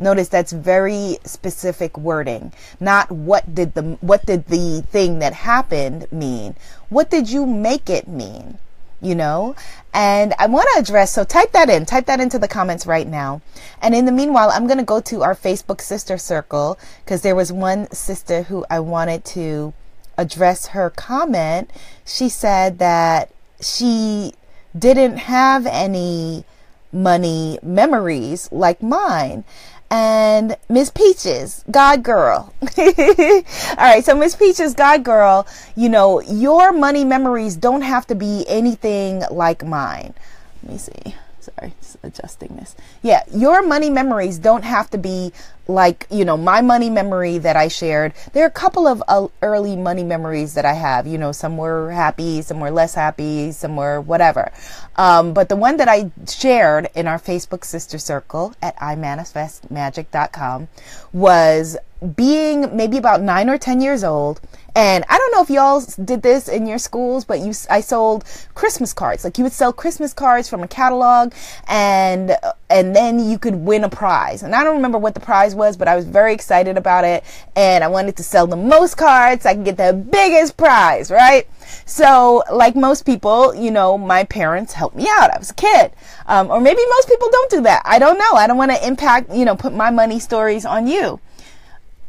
Notice 0.00 0.28
that's 0.28 0.52
very 0.52 1.18
specific 1.24 1.96
wording. 1.96 2.52
Not 2.80 3.10
what 3.12 3.54
did 3.54 3.74
the, 3.74 3.98
what 4.00 4.26
did 4.26 4.46
the 4.46 4.82
thing 4.90 5.18
that 5.20 5.32
happened 5.32 6.10
mean? 6.10 6.56
What 6.88 7.10
did 7.10 7.30
you 7.30 7.46
make 7.46 7.90
it 7.90 8.08
mean? 8.08 8.58
you 9.00 9.14
know? 9.14 9.56
And 9.92 10.34
I 10.38 10.46
want 10.46 10.68
to 10.74 10.80
address, 10.80 11.12
so 11.12 11.24
type 11.24 11.52
that 11.52 11.68
in, 11.70 11.86
type 11.86 12.06
that 12.06 12.20
into 12.20 12.38
the 12.38 12.48
comments 12.48 12.86
right 12.86 13.06
now. 13.06 13.40
And 13.80 13.94
in 13.94 14.04
the 14.04 14.12
meanwhile, 14.12 14.50
I'm 14.50 14.66
going 14.66 14.78
to 14.78 14.84
go 14.84 15.00
to 15.00 15.22
our 15.22 15.34
Facebook 15.34 15.80
sister 15.80 16.18
circle 16.18 16.78
because 17.04 17.22
there 17.22 17.34
was 17.34 17.52
one 17.52 17.90
sister 17.92 18.44
who 18.44 18.64
I 18.70 18.80
wanted 18.80 19.24
to 19.26 19.72
address 20.16 20.68
her 20.68 20.90
comment. 20.90 21.70
She 22.04 22.28
said 22.28 22.78
that 22.78 23.30
she 23.60 24.34
didn't 24.78 25.16
have 25.16 25.66
any 25.66 26.44
money 26.92 27.58
memories 27.62 28.50
like 28.50 28.82
mine 28.82 29.44
and 29.90 30.56
Miss 30.68 30.90
Peaches, 30.90 31.64
God 31.70 32.02
Girl. 32.02 32.52
All 32.78 33.42
right, 33.78 34.04
so 34.04 34.14
Miss 34.14 34.36
Peaches, 34.36 34.74
God 34.74 35.04
Girl, 35.04 35.46
you 35.76 35.88
know, 35.88 36.20
your 36.20 36.72
money 36.72 37.04
memories 37.04 37.56
don't 37.56 37.82
have 37.82 38.06
to 38.06 38.14
be 38.14 38.44
anything 38.48 39.22
like 39.30 39.64
mine. 39.64 40.14
Let 40.62 40.72
me 40.72 40.78
see. 40.78 41.14
Sorry, 41.40 41.72
adjusting 42.02 42.56
this. 42.56 42.76
Yeah, 43.02 43.22
your 43.34 43.62
money 43.62 43.90
memories 43.90 44.38
don't 44.38 44.62
have 44.62 44.90
to 44.90 44.98
be 44.98 45.32
like, 45.70 46.06
you 46.10 46.24
know, 46.24 46.36
my 46.36 46.60
money 46.60 46.90
memory 46.90 47.38
that 47.38 47.56
I 47.56 47.68
shared. 47.68 48.12
There 48.32 48.44
are 48.44 48.48
a 48.48 48.50
couple 48.50 48.86
of 48.86 49.02
uh, 49.08 49.28
early 49.42 49.76
money 49.76 50.04
memories 50.04 50.54
that 50.54 50.64
I 50.64 50.74
have. 50.74 51.06
You 51.06 51.18
know, 51.18 51.32
some 51.32 51.56
were 51.56 51.90
happy, 51.90 52.42
some 52.42 52.60
were 52.60 52.70
less 52.70 52.94
happy, 52.94 53.52
some 53.52 53.76
were 53.76 54.00
whatever. 54.00 54.52
Um, 54.96 55.32
but 55.32 55.48
the 55.48 55.56
one 55.56 55.76
that 55.78 55.88
I 55.88 56.10
shared 56.28 56.88
in 56.94 57.06
our 57.06 57.18
Facebook 57.18 57.64
sister 57.64 57.98
circle 57.98 58.54
at 58.60 58.76
imanifestmagic.com 58.76 60.68
was 61.12 61.76
being 62.16 62.74
maybe 62.76 62.96
about 62.96 63.20
nine 63.20 63.50
or 63.50 63.58
10 63.58 63.80
years 63.80 64.02
old 64.04 64.40
and 64.74 65.04
I 65.08 65.18
don't 65.18 65.32
know 65.32 65.42
if 65.42 65.50
y'all 65.50 65.82
did 66.04 66.22
this 66.22 66.48
in 66.48 66.66
your 66.66 66.78
schools, 66.78 67.24
but 67.24 67.40
you, 67.40 67.52
I 67.68 67.80
sold 67.80 68.24
Christmas 68.54 68.92
cards. 68.92 69.24
Like 69.24 69.36
you 69.36 69.44
would 69.44 69.52
sell 69.52 69.72
Christmas 69.72 70.12
cards 70.12 70.48
from 70.48 70.62
a 70.62 70.68
catalog 70.68 71.34
and, 71.66 72.36
and 72.68 72.94
then 72.94 73.18
you 73.18 73.38
could 73.38 73.56
win 73.56 73.84
a 73.84 73.88
prize. 73.88 74.42
And 74.42 74.54
I 74.54 74.62
don't 74.62 74.76
remember 74.76 74.98
what 74.98 75.14
the 75.14 75.20
prize 75.20 75.54
was, 75.60 75.76
but 75.76 75.86
I 75.86 75.94
was 75.94 76.06
very 76.06 76.34
excited 76.34 76.76
about 76.76 77.04
it. 77.04 77.22
And 77.54 77.84
I 77.84 77.88
wanted 77.88 78.16
to 78.16 78.24
sell 78.24 78.46
the 78.48 78.56
most 78.56 78.96
cards. 78.96 79.44
So 79.44 79.50
I 79.50 79.54
could 79.54 79.64
get 79.64 79.76
the 79.76 79.92
biggest 79.92 80.56
prize, 80.56 81.10
right? 81.10 81.46
So, 81.84 82.42
like 82.50 82.74
most 82.74 83.06
people, 83.06 83.54
you 83.54 83.70
know, 83.70 83.96
my 83.96 84.24
parents 84.24 84.72
helped 84.72 84.96
me 84.96 85.06
out. 85.08 85.30
I 85.32 85.38
was 85.38 85.50
a 85.50 85.54
kid. 85.54 85.92
Um, 86.26 86.50
or 86.50 86.60
maybe 86.60 86.80
most 86.96 87.08
people 87.08 87.28
don't 87.30 87.50
do 87.50 87.60
that. 87.62 87.82
I 87.84 87.98
don't 87.98 88.18
know. 88.18 88.32
I 88.32 88.46
don't 88.48 88.56
want 88.56 88.72
to 88.72 88.86
impact, 88.86 89.32
you 89.32 89.44
know, 89.44 89.54
put 89.54 89.72
my 89.72 89.90
money 89.90 90.18
stories 90.18 90.64
on 90.64 90.86
you 90.88 91.20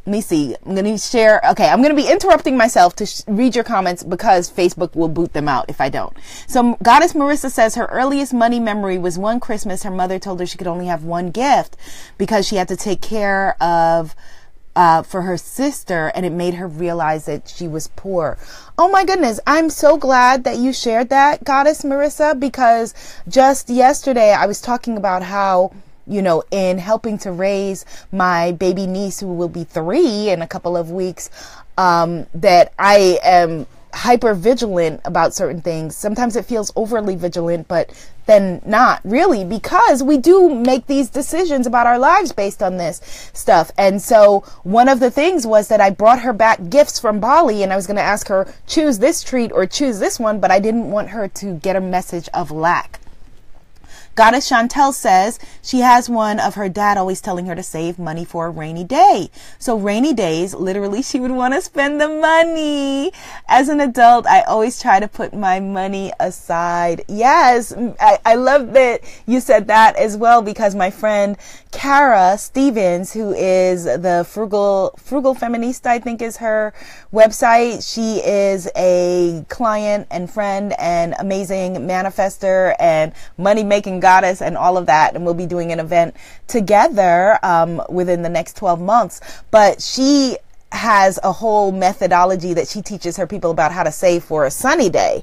let 0.04 0.12
me 0.12 0.20
see. 0.20 0.56
I'm 0.66 0.74
going 0.74 0.84
to 0.84 0.98
share. 0.98 1.40
Okay, 1.50 1.68
I'm 1.68 1.80
going 1.80 1.94
to 1.94 2.02
be 2.02 2.10
interrupting 2.10 2.56
myself 2.56 2.96
to 2.96 3.06
sh- 3.06 3.22
read 3.28 3.54
your 3.54 3.62
comments 3.62 4.02
because 4.02 4.50
Facebook 4.50 4.96
will 4.96 5.08
boot 5.08 5.32
them 5.32 5.48
out 5.48 5.66
if 5.68 5.80
I 5.80 5.90
don't. 5.90 6.16
So, 6.48 6.76
Goddess 6.82 7.12
Marissa 7.12 7.50
says 7.50 7.76
her 7.76 7.86
earliest 7.86 8.34
money 8.34 8.58
memory 8.58 8.98
was 8.98 9.16
one 9.16 9.38
Christmas. 9.38 9.84
Her 9.84 9.92
mother 9.92 10.18
told 10.18 10.40
her 10.40 10.46
she 10.46 10.58
could 10.58 10.66
only 10.66 10.86
have 10.86 11.04
one 11.04 11.30
gift 11.30 11.76
because 12.18 12.48
she 12.48 12.56
had 12.56 12.66
to 12.68 12.76
take 12.76 13.00
care 13.00 13.56
of 13.62 14.16
uh, 14.74 15.02
for 15.02 15.22
her 15.22 15.36
sister, 15.36 16.10
and 16.14 16.26
it 16.26 16.32
made 16.32 16.54
her 16.54 16.66
realize 16.66 17.26
that 17.26 17.48
she 17.48 17.68
was 17.68 17.88
poor. 17.94 18.38
Oh 18.78 18.88
my 18.88 19.04
goodness, 19.04 19.38
I'm 19.46 19.70
so 19.70 19.96
glad 19.96 20.44
that 20.44 20.56
you 20.56 20.72
shared 20.72 21.10
that, 21.10 21.44
Goddess 21.44 21.82
Marissa, 21.82 22.38
because 22.38 22.94
just 23.28 23.68
yesterday 23.68 24.32
I 24.32 24.46
was 24.46 24.60
talking 24.60 24.96
about 24.96 25.22
how 25.22 25.72
you 26.06 26.22
know, 26.22 26.42
in 26.50 26.78
helping 26.78 27.18
to 27.18 27.32
raise 27.32 27.84
my 28.10 28.52
baby 28.52 28.86
niece 28.86 29.20
who 29.20 29.32
will 29.32 29.48
be 29.48 29.64
three 29.64 30.30
in 30.30 30.42
a 30.42 30.46
couple 30.46 30.76
of 30.76 30.90
weeks, 30.90 31.30
um, 31.78 32.26
that 32.34 32.72
I 32.78 33.18
am 33.22 33.66
hyper 33.94 34.34
vigilant 34.34 35.00
about 35.04 35.34
certain 35.34 35.60
things. 35.60 35.96
Sometimes 35.96 36.34
it 36.36 36.46
feels 36.46 36.72
overly 36.76 37.14
vigilant, 37.14 37.68
but 37.68 37.92
then 38.26 38.62
not 38.64 39.00
really 39.04 39.44
because 39.44 40.02
we 40.02 40.16
do 40.16 40.54
make 40.54 40.86
these 40.86 41.10
decisions 41.10 41.66
about 41.66 41.86
our 41.86 41.98
lives 41.98 42.32
based 42.32 42.62
on 42.62 42.76
this 42.76 43.30
stuff. 43.34 43.70
And 43.76 44.00
so 44.00 44.40
one 44.62 44.88
of 44.88 45.00
the 45.00 45.10
things 45.10 45.46
was 45.46 45.68
that 45.68 45.80
I 45.80 45.90
brought 45.90 46.20
her 46.20 46.32
back 46.32 46.70
gifts 46.70 46.98
from 46.98 47.20
Bali 47.20 47.62
and 47.62 47.72
I 47.72 47.76
was 47.76 47.86
going 47.86 47.96
to 47.96 48.02
ask 48.02 48.28
her 48.28 48.52
choose 48.66 48.98
this 48.98 49.22
treat 49.22 49.52
or 49.52 49.66
choose 49.66 49.98
this 49.98 50.18
one, 50.18 50.40
but 50.40 50.50
I 50.50 50.58
didn't 50.58 50.90
want 50.90 51.10
her 51.10 51.28
to 51.28 51.54
get 51.54 51.76
a 51.76 51.80
message 51.80 52.28
of 52.32 52.50
lack. 52.50 53.01
Goddess 54.14 54.50
Chantel 54.50 54.92
says 54.92 55.38
she 55.62 55.80
has 55.80 56.10
one 56.10 56.38
of 56.38 56.54
her 56.54 56.68
dad 56.68 56.98
always 56.98 57.22
telling 57.22 57.46
her 57.46 57.54
to 57.54 57.62
save 57.62 57.98
money 57.98 58.24
for 58.26 58.46
a 58.46 58.50
rainy 58.50 58.84
day. 58.84 59.30
So 59.58 59.78
rainy 59.78 60.12
days, 60.12 60.54
literally, 60.54 61.02
she 61.02 61.18
would 61.18 61.30
want 61.30 61.54
to 61.54 61.62
spend 61.62 61.98
the 61.98 62.08
money. 62.08 63.12
As 63.48 63.70
an 63.70 63.80
adult, 63.80 64.26
I 64.26 64.42
always 64.42 64.80
try 64.80 65.00
to 65.00 65.08
put 65.08 65.32
my 65.32 65.60
money 65.60 66.12
aside. 66.20 67.04
Yes, 67.08 67.72
I, 67.98 68.18
I 68.26 68.34
love 68.34 68.74
that 68.74 69.00
you 69.26 69.40
said 69.40 69.66
that 69.68 69.96
as 69.96 70.16
well 70.16 70.42
because 70.42 70.74
my 70.74 70.90
friend 70.90 71.38
Kara 71.70 72.36
Stevens, 72.36 73.14
who 73.14 73.32
is 73.32 73.84
the 73.84 74.26
frugal, 74.28 74.94
frugal 74.98 75.34
feminista, 75.34 75.86
I 75.86 75.98
think 75.98 76.20
is 76.20 76.36
her 76.36 76.74
website. 77.14 77.90
She 77.90 78.18
is 78.18 78.68
a 78.76 79.44
client 79.48 80.06
and 80.10 80.30
friend 80.30 80.74
and 80.78 81.14
amazing 81.18 81.76
manifester 81.76 82.74
and 82.78 83.12
money 83.38 83.64
making 83.64 84.00
goddess 84.02 84.42
and 84.42 84.58
all 84.58 84.76
of 84.76 84.84
that. 84.86 85.14
And 85.14 85.24
we'll 85.24 85.32
be 85.32 85.46
doing 85.46 85.72
an 85.72 85.80
event 85.80 86.14
together, 86.46 87.38
um, 87.42 87.80
within 87.88 88.20
the 88.20 88.28
next 88.28 88.56
12 88.56 88.80
months. 88.80 89.22
But 89.50 89.80
she 89.80 90.36
has 90.72 91.18
a 91.22 91.32
whole 91.32 91.70
methodology 91.70 92.54
that 92.54 92.66
she 92.66 92.82
teaches 92.82 93.16
her 93.16 93.26
people 93.26 93.50
about 93.50 93.72
how 93.72 93.82
to 93.82 93.92
save 93.92 94.24
for 94.24 94.46
a 94.46 94.50
sunny 94.50 94.88
day, 94.88 95.22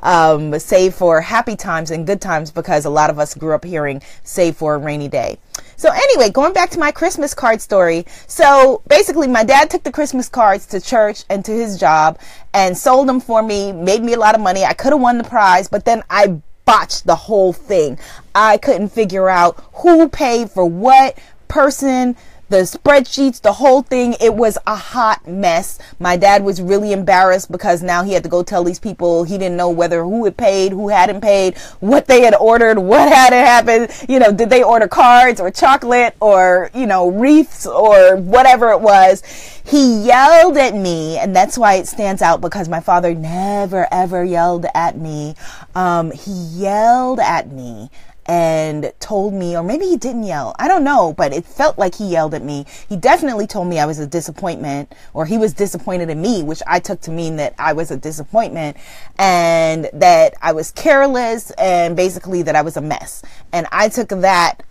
um, 0.00 0.58
save 0.58 0.94
for 0.94 1.20
happy 1.20 1.56
times 1.56 1.90
and 1.90 2.06
good 2.06 2.20
times 2.20 2.50
because 2.50 2.84
a 2.84 2.90
lot 2.90 3.10
of 3.10 3.18
us 3.18 3.34
grew 3.34 3.54
up 3.54 3.64
hearing 3.64 4.02
save 4.22 4.56
for 4.56 4.74
a 4.74 4.78
rainy 4.78 5.08
day. 5.08 5.38
So 5.76 5.90
anyway, 5.90 6.30
going 6.30 6.52
back 6.52 6.70
to 6.70 6.78
my 6.78 6.92
Christmas 6.92 7.32
card 7.32 7.60
story. 7.62 8.04
So 8.26 8.82
basically 8.86 9.26
my 9.26 9.44
dad 9.44 9.70
took 9.70 9.82
the 9.82 9.92
Christmas 9.92 10.28
cards 10.28 10.66
to 10.66 10.80
church 10.80 11.24
and 11.30 11.44
to 11.46 11.52
his 11.52 11.80
job 11.80 12.18
and 12.52 12.76
sold 12.76 13.08
them 13.08 13.20
for 13.20 13.42
me, 13.42 13.72
made 13.72 14.02
me 14.02 14.12
a 14.12 14.18
lot 14.18 14.34
of 14.34 14.40
money. 14.42 14.64
I 14.64 14.74
could 14.74 14.92
have 14.92 15.00
won 15.00 15.16
the 15.16 15.24
prize, 15.24 15.68
but 15.68 15.86
then 15.86 16.02
I 16.10 16.40
botched 16.66 17.06
the 17.06 17.16
whole 17.16 17.52
thing. 17.52 17.98
I 18.34 18.58
couldn't 18.58 18.90
figure 18.90 19.28
out 19.28 19.62
who 19.74 20.08
paid 20.08 20.50
for 20.50 20.64
what 20.64 21.18
person, 21.48 22.16
the 22.48 22.58
spreadsheets, 22.58 23.40
the 23.40 23.54
whole 23.54 23.82
thing. 23.82 24.14
It 24.20 24.34
was 24.34 24.58
a 24.66 24.74
hot 24.74 25.26
mess. 25.26 25.78
My 25.98 26.16
dad 26.16 26.42
was 26.42 26.60
really 26.60 26.92
embarrassed 26.92 27.50
because 27.50 27.82
now 27.82 28.02
he 28.02 28.12
had 28.12 28.24
to 28.24 28.28
go 28.28 28.42
tell 28.42 28.64
these 28.64 28.80
people 28.80 29.24
he 29.24 29.38
didn't 29.38 29.56
know 29.56 29.70
whether 29.70 30.02
who 30.02 30.24
had 30.24 30.36
paid, 30.36 30.72
who 30.72 30.88
hadn't 30.88 31.20
paid, 31.20 31.56
what 31.78 32.06
they 32.06 32.22
had 32.22 32.34
ordered, 32.34 32.78
what 32.78 33.08
had 33.12 33.32
happened. 33.32 33.90
You 34.08 34.18
know, 34.18 34.32
did 34.32 34.50
they 34.50 34.62
order 34.62 34.88
cards 34.88 35.40
or 35.40 35.50
chocolate 35.50 36.16
or, 36.20 36.70
you 36.74 36.86
know, 36.86 37.08
wreaths 37.08 37.66
or 37.66 38.16
whatever 38.16 38.70
it 38.70 38.80
was. 38.80 39.22
He 39.64 40.04
yelled 40.06 40.56
at 40.56 40.74
me, 40.74 41.18
and 41.18 41.36
that's 41.36 41.56
why 41.56 41.74
it 41.74 41.86
stands 41.86 42.22
out 42.22 42.40
because 42.40 42.68
my 42.68 42.80
father 42.80 43.14
never 43.14 43.86
ever 43.92 44.24
yelled 44.24 44.66
at 44.74 44.98
me. 44.98 45.36
Um, 45.76 46.10
he 46.10 46.32
yelled 46.32 47.20
at 47.20 47.52
me 47.52 47.90
and 48.30 48.92
told 49.00 49.34
me, 49.34 49.56
or 49.56 49.62
maybe 49.64 49.86
he 49.86 49.96
didn't 49.96 50.22
yell. 50.22 50.54
I 50.56 50.68
don't 50.68 50.84
know, 50.84 51.12
but 51.12 51.32
it 51.32 51.44
felt 51.44 51.78
like 51.78 51.96
he 51.96 52.06
yelled 52.06 52.32
at 52.32 52.44
me. 52.44 52.64
He 52.88 52.96
definitely 52.96 53.48
told 53.48 53.66
me 53.66 53.80
I 53.80 53.86
was 53.86 53.98
a 53.98 54.06
disappointment, 54.06 54.94
or 55.12 55.26
he 55.26 55.36
was 55.36 55.52
disappointed 55.52 56.10
in 56.10 56.22
me, 56.22 56.44
which 56.44 56.62
I 56.64 56.78
took 56.78 57.00
to 57.00 57.10
mean 57.10 57.36
that 57.36 57.56
I 57.58 57.72
was 57.72 57.90
a 57.90 57.96
disappointment 57.96 58.76
and 59.18 59.90
that 59.92 60.34
I 60.40 60.52
was 60.52 60.70
careless 60.70 61.50
and 61.58 61.96
basically 61.96 62.42
that 62.42 62.54
I 62.54 62.62
was 62.62 62.76
a 62.76 62.80
mess. 62.80 63.24
And 63.52 63.66
I 63.72 63.88
took 63.88 64.10
that 64.10 64.62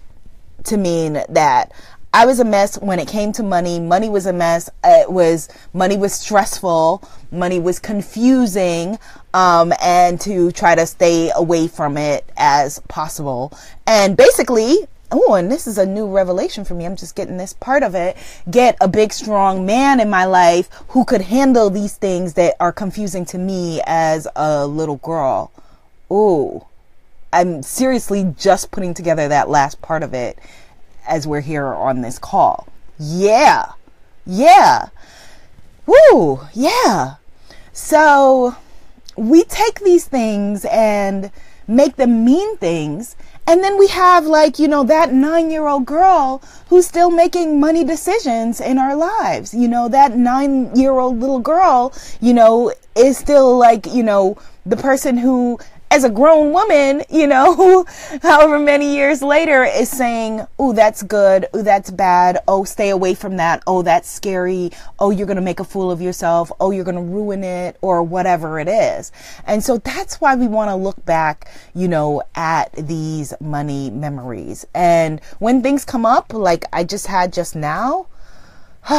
to 0.63 0.77
mean 0.77 1.21
that 1.27 1.73
I 2.11 2.25
was 2.25 2.39
a 2.39 2.45
mess 2.45 2.79
when 2.79 2.97
it 2.97 3.07
came 3.07 3.31
to 3.33 3.43
money. 3.43 3.79
Money 3.79 4.09
was 4.09 4.25
a 4.25 4.33
mess. 4.33 4.69
It 4.83 5.11
was, 5.11 5.47
money 5.73 5.95
was 5.95 6.13
stressful. 6.13 7.03
Money 7.31 7.59
was 7.59 7.77
confusing. 7.77 8.97
Um, 9.33 9.73
and 9.79 10.19
to 10.21 10.51
try 10.51 10.73
to 10.73 10.87
stay 10.87 11.31
away 11.35 11.67
from 11.67 11.97
it 11.97 12.25
as 12.35 12.79
possible. 12.87 13.53
And 13.85 14.17
basically, 14.17 14.87
oh, 15.11 15.35
and 15.35 15.51
this 15.51 15.67
is 15.67 15.77
a 15.77 15.85
new 15.85 16.07
revelation 16.07 16.65
for 16.65 16.73
me. 16.73 16.87
I'm 16.87 16.95
just 16.95 17.15
getting 17.15 17.37
this 17.37 17.53
part 17.53 17.83
of 17.83 17.93
it. 17.93 18.17
Get 18.49 18.75
a 18.81 18.87
big, 18.87 19.13
strong 19.13 19.63
man 19.67 19.99
in 19.99 20.09
my 20.09 20.25
life 20.25 20.67
who 20.89 21.05
could 21.05 21.21
handle 21.21 21.69
these 21.69 21.95
things 21.95 22.33
that 22.33 22.55
are 22.59 22.71
confusing 22.71 23.23
to 23.25 23.37
me 23.37 23.81
as 23.85 24.27
a 24.35 24.65
little 24.65 24.97
girl. 24.97 25.51
Oh, 26.09 26.65
I'm 27.31 27.61
seriously 27.61 28.33
just 28.35 28.71
putting 28.71 28.95
together 28.95 29.27
that 29.27 29.47
last 29.47 29.79
part 29.83 30.01
of 30.01 30.15
it 30.15 30.39
as 31.09 31.27
we're 31.27 31.41
here 31.41 31.67
on 31.67 32.01
this 32.01 32.17
call. 32.19 32.67
Yeah. 32.97 33.65
Yeah. 34.25 34.89
Woo. 35.85 36.41
Yeah. 36.53 37.15
So 37.73 38.55
we 39.15 39.43
take 39.43 39.79
these 39.81 40.05
things 40.05 40.65
and 40.65 41.31
make 41.67 41.97
them 41.97 42.23
mean 42.23 42.57
things 42.57 43.15
and 43.49 43.63
then 43.63 43.79
we 43.79 43.87
have 43.87 44.27
like, 44.27 44.59
you 44.59 44.67
know, 44.67 44.83
that 44.83 45.11
nine 45.11 45.49
year 45.49 45.65
old 45.65 45.87
girl 45.87 46.39
who's 46.67 46.85
still 46.85 47.09
making 47.09 47.59
money 47.59 47.83
decisions 47.83 48.61
in 48.61 48.77
our 48.77 48.95
lives. 48.95 49.55
You 49.55 49.67
know, 49.67 49.89
that 49.89 50.15
nine 50.15 50.75
year 50.75 50.91
old 50.91 51.19
little 51.19 51.39
girl, 51.39 51.91
you 52.21 52.31
know, 52.31 52.71
is 52.95 53.17
still 53.17 53.57
like, 53.57 53.87
you 53.87 54.03
know, 54.03 54.37
the 54.67 54.77
person 54.77 55.17
who 55.17 55.57
as 55.91 56.03
a 56.03 56.09
grown 56.09 56.51
woman, 56.53 57.03
you 57.09 57.25
know, 57.25 57.85
however 58.21 58.59
many 58.59 58.95
years 58.95 59.21
later 59.21 59.63
is 59.63 59.89
saying, 59.89 60.45
oh, 60.59 60.71
that's 60.71 61.01
good. 61.01 61.47
Oh, 61.53 61.63
that's 61.63 61.89
bad. 61.89 62.39
Oh, 62.47 62.63
stay 62.63 62.89
away 62.89 63.15
from 63.15 63.37
that. 63.37 63.63
Oh, 63.65 63.81
that's 63.81 64.09
scary. 64.09 64.71
Oh, 64.99 65.09
you're 65.09 65.25
going 65.25 65.37
to 65.37 65.41
make 65.41 65.59
a 65.59 65.63
fool 65.63 65.89
of 65.89 66.01
yourself. 66.01 66.51
Oh, 66.59 66.69
you're 66.71 66.83
going 66.83 66.95
to 66.95 67.01
ruin 67.01 67.43
it 67.43 67.77
or 67.81 68.03
whatever 68.03 68.59
it 68.59 68.67
is. 68.67 69.11
And 69.47 69.63
so 69.63 69.77
that's 69.79 70.21
why 70.21 70.35
we 70.35 70.47
want 70.47 70.69
to 70.69 70.75
look 70.75 71.03
back, 71.05 71.49
you 71.73 71.87
know, 71.87 72.21
at 72.35 72.71
these 72.73 73.33
money 73.39 73.89
memories. 73.89 74.65
And 74.75 75.19
when 75.39 75.63
things 75.63 75.85
come 75.85 76.05
up, 76.05 76.33
like 76.33 76.65
I 76.71 76.83
just 76.83 77.07
had 77.07 77.33
just 77.33 77.55
now, 77.55 78.07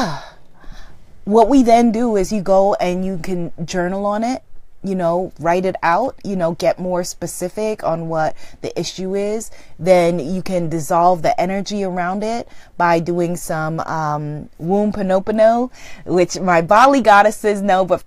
what 1.25 1.49
we 1.49 1.63
then 1.63 1.93
do 1.93 2.17
is 2.17 2.33
you 2.33 2.43
go 2.43 2.75
and 2.75 3.05
you 3.05 3.19
can 3.19 3.53
journal 3.65 4.07
on 4.07 4.25
it 4.25 4.43
you 4.83 4.95
know, 4.95 5.33
write 5.39 5.65
it 5.65 5.77
out, 5.83 6.19
you 6.25 6.37
know, 6.37 6.53
get 6.53 6.79
more 6.79 7.05
specific 7.05 7.85
on 7.85 8.09
what 8.09 8.35
the 8.63 8.79
issue 8.79 9.15
is, 9.15 9.51
then 9.79 10.19
you 10.19 10.43
can 10.43 10.69
dissolve 10.69 11.23
the 11.23 11.39
energy 11.39 11.85
around 11.85 12.23
it 12.23 12.49
by 12.79 12.99
doing 12.99 13.37
some 13.37 13.81
um, 13.81 14.49
ho'oponopono, 14.59 15.71
which 16.07 16.39
my 16.41 16.63
Bali 16.63 17.01
goddesses 17.01 17.61
know, 17.61 17.85
but 17.85 18.03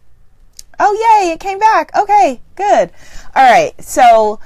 oh, 0.79 1.21
yay, 1.21 1.31
it 1.31 1.39
came 1.39 1.59
back. 1.59 1.95
Okay, 1.95 2.41
good. 2.55 2.91
All 3.35 3.51
right, 3.51 3.73
so 3.81 4.39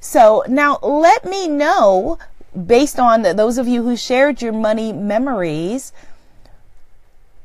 So 0.00 0.44
now 0.48 0.78
let 0.82 1.24
me 1.24 1.48
know 1.48 2.18
based 2.66 2.98
on 2.98 3.22
the, 3.22 3.34
those 3.34 3.58
of 3.58 3.68
you 3.68 3.84
who 3.84 3.96
shared 3.96 4.42
your 4.42 4.52
money 4.52 4.92
memories 4.92 5.92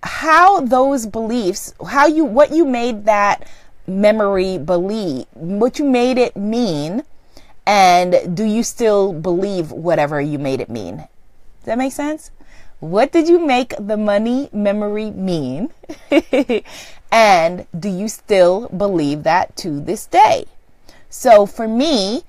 how 0.03 0.61
those 0.61 1.07
beliefs 1.07 1.73
how 1.87 2.05
you 2.05 2.23
what 2.23 2.51
you 2.51 2.65
made 2.65 3.05
that 3.05 3.47
memory 3.87 4.57
believe 4.57 5.25
what 5.33 5.79
you 5.79 5.85
made 5.85 6.17
it 6.17 6.35
mean 6.35 7.03
and 7.65 8.35
do 8.35 8.43
you 8.43 8.61
still 8.61 9.13
believe 9.13 9.71
whatever 9.71 10.21
you 10.21 10.37
made 10.37 10.59
it 10.59 10.69
mean 10.69 10.97
does 10.97 11.65
that 11.65 11.77
make 11.77 11.91
sense 11.91 12.31
what 12.89 13.11
did 13.11 13.27
you 13.27 13.39
make 13.39 13.73
the 13.79 13.97
money 13.97 14.49
memory 14.53 15.11
mean? 15.11 15.71
and 17.11 17.65
do 17.77 17.89
you 17.89 18.07
still 18.07 18.69
believe 18.69 19.23
that 19.23 19.55
to 19.57 19.79
this 19.79 20.05
day? 20.05 20.45
So 21.09 21.45
for 21.45 21.67
me, 21.67 22.23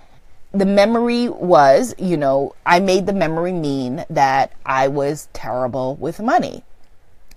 the 0.53 0.64
memory 0.64 1.29
was, 1.29 1.95
you 1.99 2.16
know, 2.16 2.55
I 2.64 2.81
made 2.81 3.07
the 3.07 3.12
memory 3.12 3.53
mean 3.53 4.05
that 4.09 4.53
I 4.64 4.88
was 4.88 5.29
terrible 5.33 5.97
with 5.97 6.21
money. 6.21 6.64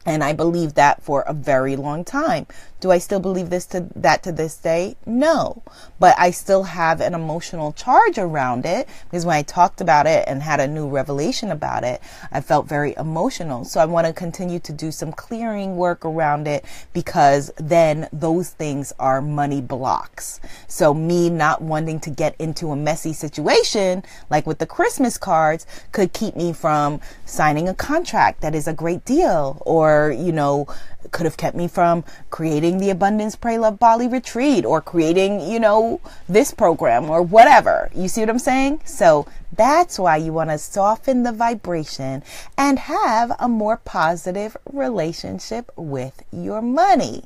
And 0.10 0.24
I 0.24 0.34
believed 0.34 0.74
that 0.74 1.04
for 1.04 1.22
a 1.22 1.34
very 1.34 1.76
long 1.76 2.04
time. 2.04 2.48
Do 2.80 2.90
I 2.90 2.98
still 2.98 3.20
believe 3.20 3.52
this 3.52 3.68
to 3.68 3.88
that 3.96 4.24
to 4.24 4.32
this 4.32 4.56
day? 4.58 4.96
No. 5.06 5.62
But 6.00 6.16
I 6.18 6.32
still 6.32 6.64
have 6.64 7.00
an 7.00 7.14
emotional 7.14 7.74
charge 7.74 8.18
around 8.18 8.66
it 8.66 8.88
because 9.04 9.24
when 9.24 9.36
I 9.36 9.44
talked 9.44 9.82
about 9.82 10.08
it 10.08 10.24
and 10.28 10.42
had 10.42 10.62
a 10.62 10.68
new 10.68 10.88
revelation 10.88 11.52
about 11.52 11.84
it, 11.84 12.02
I 12.32 12.42
felt 12.42 12.68
very 12.68 12.96
emotional. 12.98 13.66
So 13.66 13.82
I 13.82 13.86
want 13.86 14.08
to 14.08 14.14
continue 14.14 14.60
to 14.60 14.72
do 14.74 14.92
some 14.92 15.12
clearing 15.12 15.76
work 15.76 16.04
around 16.06 16.48
it 16.48 16.66
because 16.92 17.52
then 17.58 18.08
those 18.12 18.50
things 18.50 18.92
are 18.98 19.22
money 19.22 19.62
blocks. 19.62 20.40
So 20.68 20.92
me 20.94 21.30
not 21.30 21.62
wanting 21.62 22.00
to 22.00 22.10
get 22.10 22.34
into 22.40 22.72
a 22.72 22.76
messy 22.76 23.14
situation 23.14 24.04
like 24.32 24.48
with 24.48 24.58
the 24.58 24.66
Christmas 24.66 25.20
cards 25.20 25.68
could 25.92 26.14
keep 26.14 26.36
me 26.36 26.54
from 26.54 27.00
signing 27.26 27.68
a 27.70 27.76
contract 27.76 28.42
that 28.42 28.56
is 28.56 28.68
a 28.68 28.74
great 28.74 29.06
deal 29.06 29.62
or, 29.68 29.99
you 30.08 30.32
know, 30.32 30.68
could 31.12 31.26
have 31.26 31.38
kept 31.38 31.56
me 31.56 31.68
from 31.68 32.04
creating 32.30 32.78
the 32.78 32.90
Abundance 32.90 33.36
Pray 33.36 33.58
Love 33.58 33.80
Bali 33.80 34.08
retreat 34.08 34.66
or 34.66 34.82
creating, 34.82 35.42
you 35.42 35.60
know, 35.60 36.00
this 36.28 36.54
program 36.54 37.10
or 37.10 37.22
whatever. 37.22 37.90
You 37.94 38.08
see 38.08 38.22
what 38.22 38.30
I'm 38.30 38.40
saying? 38.40 38.82
So 38.86 39.28
that's 39.56 40.00
why 40.00 40.18
you 40.18 40.32
want 40.32 40.52
to 40.52 40.58
soften 40.58 41.24
the 41.24 41.32
vibration 41.32 42.24
and 42.58 42.80
have 42.80 43.32
a 43.40 43.50
more 43.50 43.78
positive 43.78 44.56
relationship 44.72 45.72
with 45.76 46.24
your 46.32 46.62
money. 46.62 47.24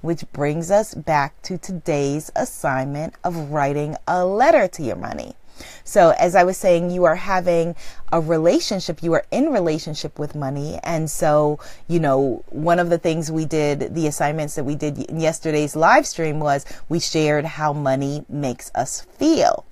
Which 0.00 0.24
brings 0.32 0.70
us 0.70 0.94
back 0.94 1.40
to 1.42 1.58
today's 1.58 2.30
assignment 2.34 3.14
of 3.24 3.50
writing 3.50 3.96
a 4.06 4.24
letter 4.24 4.68
to 4.68 4.82
your 4.82 4.96
money. 4.96 5.34
So, 5.84 6.10
as 6.18 6.34
I 6.34 6.44
was 6.44 6.56
saying, 6.56 6.90
you 6.90 7.04
are 7.04 7.16
having 7.16 7.74
a 8.12 8.20
relationship, 8.20 9.02
you 9.02 9.12
are 9.14 9.24
in 9.30 9.52
relationship 9.52 10.18
with 10.18 10.34
money. 10.34 10.78
And 10.82 11.10
so, 11.10 11.58
you 11.88 12.00
know, 12.00 12.44
one 12.50 12.78
of 12.78 12.90
the 12.90 12.98
things 12.98 13.30
we 13.30 13.44
did, 13.44 13.94
the 13.94 14.06
assignments 14.06 14.54
that 14.54 14.64
we 14.64 14.74
did 14.74 14.98
in 14.98 15.20
yesterday's 15.20 15.76
live 15.76 16.06
stream 16.06 16.40
was 16.40 16.64
we 16.88 17.00
shared 17.00 17.44
how 17.44 17.72
money 17.72 18.24
makes 18.28 18.70
us 18.74 19.02
feel. 19.02 19.64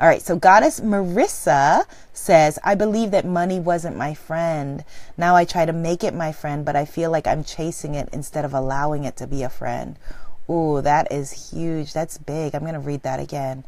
All 0.00 0.08
right, 0.08 0.22
so 0.22 0.34
Goddess 0.34 0.80
Marissa 0.80 1.84
says, 2.12 2.58
I 2.64 2.74
believe 2.74 3.12
that 3.12 3.24
money 3.24 3.60
wasn't 3.60 3.96
my 3.96 4.14
friend. 4.14 4.84
Now 5.16 5.36
I 5.36 5.44
try 5.44 5.64
to 5.64 5.72
make 5.72 6.02
it 6.02 6.12
my 6.12 6.32
friend, 6.32 6.64
but 6.64 6.74
I 6.74 6.86
feel 6.86 7.10
like 7.10 7.28
I'm 7.28 7.44
chasing 7.44 7.94
it 7.94 8.08
instead 8.12 8.44
of 8.44 8.52
allowing 8.52 9.04
it 9.04 9.16
to 9.18 9.28
be 9.28 9.44
a 9.44 9.48
friend. 9.48 9.96
Ooh, 10.50 10.80
that 10.82 11.10
is 11.12 11.52
huge. 11.52 11.92
That's 11.92 12.18
big. 12.18 12.54
I'm 12.54 12.62
going 12.62 12.74
to 12.74 12.80
read 12.80 13.02
that 13.02 13.20
again. 13.20 13.64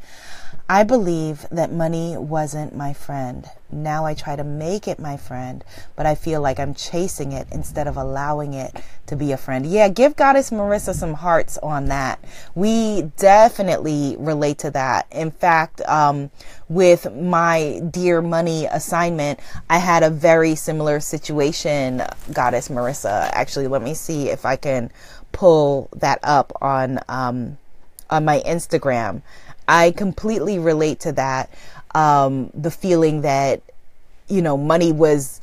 I 0.68 0.82
believe 0.82 1.46
that 1.50 1.72
money 1.72 2.16
wasn't 2.16 2.74
my 2.74 2.94
friend. 2.94 3.46
Now 3.70 4.06
I 4.06 4.14
try 4.14 4.34
to 4.34 4.44
make 4.44 4.88
it 4.88 4.98
my 4.98 5.16
friend, 5.16 5.62
but 5.94 6.06
I 6.06 6.14
feel 6.14 6.40
like 6.40 6.58
I'm 6.58 6.74
chasing 6.74 7.32
it 7.32 7.48
instead 7.50 7.86
of 7.86 7.98
allowing 7.98 8.54
it 8.54 8.74
to 9.06 9.16
be 9.16 9.32
a 9.32 9.36
friend. 9.36 9.66
Yeah, 9.66 9.88
give 9.88 10.16
Goddess 10.16 10.50
Marissa 10.50 10.94
some 10.94 11.14
hearts 11.14 11.58
on 11.58 11.86
that. 11.86 12.24
We 12.54 13.02
definitely 13.18 14.16
relate 14.18 14.58
to 14.60 14.70
that. 14.70 15.06
In 15.10 15.32
fact, 15.32 15.82
um, 15.82 16.30
with 16.68 17.12
my 17.14 17.82
Dear 17.90 18.22
Money 18.22 18.64
assignment, 18.66 19.40
I 19.68 19.78
had 19.78 20.02
a 20.02 20.10
very 20.10 20.54
similar 20.54 20.98
situation, 21.00 22.02
Goddess 22.32 22.68
Marissa. 22.68 23.28
Actually, 23.32 23.66
let 23.66 23.82
me 23.82 23.92
see 23.92 24.30
if 24.30 24.46
I 24.46 24.56
can 24.56 24.90
pull 25.34 25.90
that 25.96 26.20
up 26.22 26.52
on 26.62 26.98
um, 27.10 27.58
on 28.08 28.24
my 28.24 28.40
Instagram. 28.46 29.20
I 29.68 29.90
completely 29.90 30.58
relate 30.58 31.00
to 31.00 31.12
that. 31.12 31.50
Um, 31.94 32.50
the 32.54 32.70
feeling 32.70 33.20
that, 33.22 33.62
you 34.28 34.42
know, 34.42 34.56
money 34.56 34.92
was, 34.92 35.40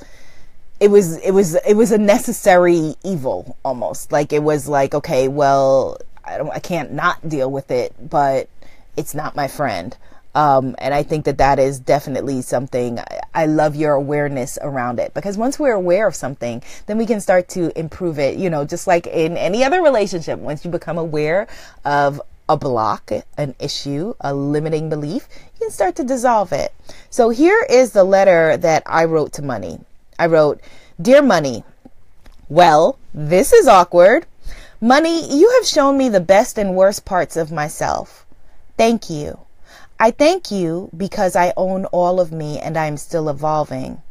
it 0.80 0.89
was, 0.89 1.17
it 1.17 1.32
was, 1.32 1.56
it 1.56 1.75
was 1.75 1.91
a 1.91 1.97
necessary 1.97 2.95
evil 3.04 3.58
almost. 3.63 4.12
Like 4.12 4.34
it 4.34 4.43
was 4.43 4.67
like, 4.67 4.93
okay, 4.93 5.27
well, 5.27 5.97
I 6.25 6.38
don't, 6.38 6.49
I 6.51 6.60
can't 6.60 6.91
not 6.91 7.27
deal 7.27 7.49
with 7.49 7.71
it, 7.71 7.93
but 8.10 8.49
it's 8.97 9.15
not 9.15 9.36
my 9.36 9.47
friend. 9.47 9.95
Um, 10.34 10.76
and 10.78 10.94
I 10.94 11.04
think 11.04 11.26
that 11.26 11.38
that 11.39 11.60
is 11.60 11.80
definitely 11.80 12.41
something 12.41 13.00
I 13.34 13.46
love 13.48 13.76
your 13.76 13.94
awareness 13.94 14.58
around 14.62 15.00
it 15.00 15.13
because 15.13 15.38
once 15.38 15.60
we're 15.60 15.74
aware 15.74 16.08
of 16.08 16.15
something, 16.15 16.63
then 16.86 16.98
we 16.98 17.06
can 17.06 17.20
start 17.20 17.50
to 17.50 17.78
improve 17.78 18.17
it. 18.17 18.38
You 18.38 18.50
know, 18.50 18.63
just 18.63 18.88
like 18.88 19.08
in 19.08 19.36
any 19.36 19.63
other 19.63 19.82
relationship, 19.82 20.39
once 20.39 20.63
you 20.63 20.72
become 20.72 20.98
aware 20.98 21.48
of 21.84 22.22
a 22.48 22.58
block, 22.58 23.12
an 23.38 23.56
issue, 23.60 24.13
a 24.20 24.34
limiting 24.34 24.89
belief, 24.89 25.28
you 25.54 25.60
can 25.60 25.72
start 25.72 25.96
to 25.96 26.04
dissolve 26.04 26.52
it. 26.52 26.74
So 27.10 27.30
here 27.30 27.65
is 27.70 27.91
the 27.91 28.04
letter 28.04 28.58
that 28.58 28.84
I 28.86 29.06
wrote 29.06 29.34
to 29.34 29.41
money. 29.41 29.80
I 30.20 30.28
wrote, 30.28 30.62
Dear 31.02 31.22
Money, 31.22 31.63
well, 32.50 33.00
this 33.13 33.54
is 33.54 33.67
awkward. 33.67 34.26
Money, 34.82 35.38
you 35.38 35.50
have 35.52 35.65
shown 35.65 35.98
me 35.98 36.10
the 36.10 36.20
best 36.20 36.58
and 36.58 36.76
worst 36.76 37.06
parts 37.06 37.38
of 37.38 37.52
myself. 37.52 38.26
Thank 38.78 39.10
you. 39.10 39.39
I 40.01 40.09
thank 40.09 40.49
you 40.49 40.89
because 40.97 41.35
I 41.35 41.53
own 41.55 41.85
all 41.85 42.19
of 42.19 42.31
me 42.31 42.57
and 42.57 42.75
I 42.75 42.87
am 42.87 42.97
still 42.97 43.29
evolving. 43.29 44.01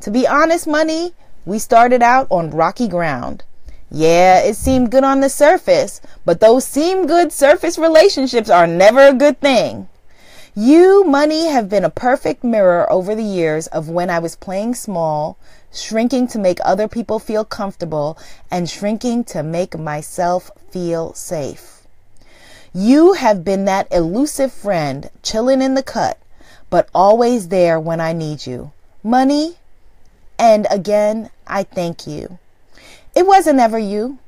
To 0.00 0.10
be 0.10 0.26
honest, 0.26 0.66
Money, 0.66 1.14
we 1.46 1.60
started 1.60 2.02
out 2.02 2.26
on 2.28 2.50
rocky 2.50 2.88
ground. 2.88 3.44
Yeah, 3.88 4.40
it 4.40 4.56
seemed 4.56 4.90
good 4.90 5.04
on 5.04 5.20
the 5.20 5.28
surface, 5.28 6.00
but 6.24 6.40
those 6.40 6.64
seem 6.64 7.06
good 7.06 7.32
surface 7.32 7.78
relationships 7.78 8.50
are 8.50 8.66
never 8.66 9.06
a 9.06 9.14
good 9.14 9.40
thing. 9.40 9.88
You, 10.56 11.04
money, 11.04 11.46
have 11.46 11.68
been 11.68 11.84
a 11.84 11.88
perfect 11.88 12.42
mirror 12.42 12.90
over 12.90 13.14
the 13.14 13.22
years 13.22 13.68
of 13.68 13.88
when 13.88 14.10
I 14.10 14.18
was 14.18 14.34
playing 14.34 14.74
small, 14.74 15.38
shrinking 15.72 16.26
to 16.28 16.40
make 16.40 16.58
other 16.64 16.88
people 16.88 17.20
feel 17.20 17.44
comfortable, 17.44 18.18
and 18.50 18.68
shrinking 18.68 19.22
to 19.26 19.44
make 19.44 19.78
myself 19.78 20.50
feel 20.72 21.14
safe. 21.14 21.77
You 22.74 23.14
have 23.14 23.44
been 23.44 23.64
that 23.64 23.88
elusive 23.90 24.52
friend, 24.52 25.10
chilling 25.22 25.62
in 25.62 25.74
the 25.74 25.82
cut, 25.82 26.18
but 26.68 26.88
always 26.94 27.48
there 27.48 27.80
when 27.80 28.00
I 28.00 28.12
need 28.12 28.46
you. 28.46 28.72
Money, 29.02 29.56
and 30.38 30.66
again, 30.70 31.30
I 31.46 31.62
thank 31.62 32.06
you. 32.06 32.38
It 33.14 33.26
wasn't 33.26 33.58
ever 33.58 33.78
you. 33.78 34.18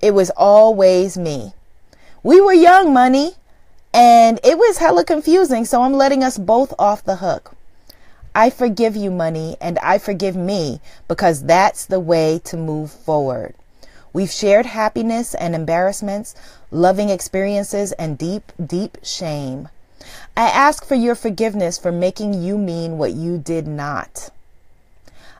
It 0.00 0.14
was 0.14 0.30
always 0.30 1.18
me. 1.18 1.52
We 2.22 2.40
were 2.40 2.54
young, 2.54 2.92
money, 2.92 3.34
and 3.92 4.40
it 4.42 4.56
was 4.56 4.78
hella 4.78 5.04
confusing, 5.04 5.64
so 5.64 5.82
I'm 5.82 5.92
letting 5.92 6.24
us 6.24 6.38
both 6.38 6.72
off 6.78 7.04
the 7.04 7.16
hook. 7.16 7.52
I 8.34 8.48
forgive 8.48 8.96
you, 8.96 9.10
money, 9.10 9.56
and 9.60 9.78
I 9.80 9.98
forgive 9.98 10.36
me 10.36 10.80
because 11.08 11.44
that's 11.44 11.84
the 11.86 12.00
way 12.00 12.40
to 12.44 12.56
move 12.56 12.90
forward. 12.90 13.54
We've 14.12 14.30
shared 14.30 14.66
happiness 14.66 15.34
and 15.34 15.54
embarrassments, 15.54 16.34
loving 16.70 17.10
experiences, 17.10 17.92
and 17.92 18.18
deep, 18.18 18.52
deep 18.64 18.98
shame. 19.02 19.68
I 20.36 20.48
ask 20.48 20.84
for 20.84 20.94
your 20.94 21.14
forgiveness 21.14 21.78
for 21.78 21.92
making 21.92 22.34
you 22.42 22.58
mean 22.58 22.98
what 22.98 23.12
you 23.12 23.38
did 23.38 23.66
not. 23.66 24.30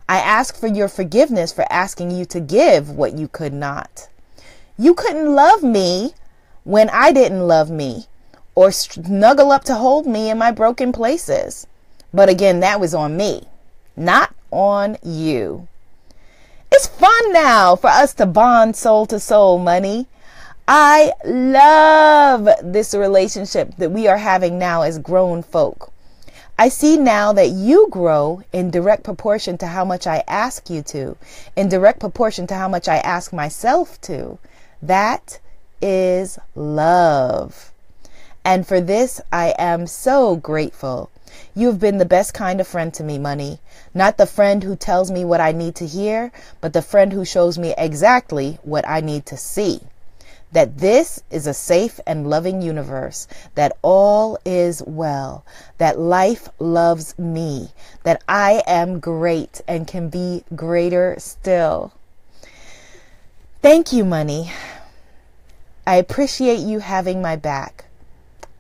I 0.08 0.18
ask 0.18 0.56
for 0.56 0.66
your 0.66 0.88
forgiveness 0.88 1.52
for 1.52 1.64
asking 1.70 2.10
you 2.10 2.24
to 2.26 2.40
give 2.40 2.90
what 2.90 3.16
you 3.16 3.28
could 3.28 3.52
not. 3.52 4.08
You 4.76 4.94
couldn't 4.94 5.34
love 5.34 5.62
me 5.62 6.14
when 6.64 6.90
I 6.90 7.12
didn't 7.12 7.46
love 7.46 7.70
me 7.70 8.06
or 8.54 8.72
snuggle 8.72 9.52
up 9.52 9.64
to 9.64 9.74
hold 9.74 10.06
me 10.06 10.30
in 10.30 10.38
my 10.38 10.50
broken 10.50 10.92
places. 10.92 11.66
But 12.12 12.28
again, 12.28 12.60
that 12.60 12.80
was 12.80 12.94
on 12.94 13.16
me, 13.16 13.44
not 13.96 14.34
on 14.50 14.96
you. 15.02 15.68
It's 16.72 16.86
fun 16.86 17.32
now 17.32 17.74
for 17.74 17.88
us 17.88 18.14
to 18.14 18.26
bond 18.26 18.76
soul 18.76 19.06
to 19.06 19.18
soul, 19.18 19.58
money. 19.58 20.06
I 20.68 21.12
love 21.24 22.48
this 22.62 22.94
relationship 22.94 23.76
that 23.78 23.90
we 23.90 24.06
are 24.06 24.18
having 24.18 24.58
now 24.58 24.82
as 24.82 24.98
grown 25.00 25.42
folk. 25.42 25.92
I 26.56 26.68
see 26.68 26.96
now 26.96 27.32
that 27.32 27.48
you 27.48 27.88
grow 27.90 28.42
in 28.52 28.70
direct 28.70 29.02
proportion 29.02 29.58
to 29.58 29.66
how 29.66 29.84
much 29.84 30.06
I 30.06 30.22
ask 30.28 30.70
you 30.70 30.82
to, 30.82 31.16
in 31.56 31.68
direct 31.68 31.98
proportion 31.98 32.46
to 32.48 32.54
how 32.54 32.68
much 32.68 32.86
I 32.86 32.98
ask 32.98 33.32
myself 33.32 34.00
to. 34.02 34.38
That 34.80 35.40
is 35.82 36.38
love. 36.54 37.72
And 38.44 38.66
for 38.66 38.80
this, 38.80 39.20
I 39.32 39.54
am 39.58 39.86
so 39.86 40.36
grateful. 40.36 41.10
You 41.54 41.68
have 41.68 41.78
been 41.78 41.98
the 41.98 42.04
best 42.04 42.34
kind 42.34 42.60
of 42.60 42.66
friend 42.66 42.92
to 42.94 43.04
me, 43.04 43.18
Money. 43.18 43.60
Not 43.94 44.16
the 44.16 44.26
friend 44.26 44.62
who 44.62 44.76
tells 44.76 45.10
me 45.10 45.24
what 45.24 45.40
I 45.40 45.52
need 45.52 45.74
to 45.76 45.86
hear, 45.86 46.32
but 46.60 46.72
the 46.72 46.82
friend 46.82 47.12
who 47.12 47.24
shows 47.24 47.58
me 47.58 47.74
exactly 47.76 48.58
what 48.62 48.88
I 48.88 49.00
need 49.00 49.26
to 49.26 49.36
see 49.36 49.80
that 50.52 50.78
this 50.78 51.22
is 51.30 51.46
a 51.46 51.54
safe 51.54 52.00
and 52.06 52.28
loving 52.28 52.60
universe, 52.60 53.28
that 53.54 53.76
all 53.82 54.38
is 54.44 54.82
well, 54.86 55.44
that 55.78 55.98
life 55.98 56.48
loves 56.58 57.16
me, 57.18 57.68
that 58.02 58.22
I 58.28 58.62
am 58.66 58.98
great 58.98 59.60
and 59.68 59.86
can 59.86 60.08
be 60.08 60.44
greater 60.54 61.14
still. 61.18 61.92
Thank 63.62 63.92
you, 63.92 64.04
money. 64.04 64.50
I 65.86 65.96
appreciate 65.96 66.60
you 66.60 66.78
having 66.80 67.22
my 67.22 67.36
back. 67.36 67.84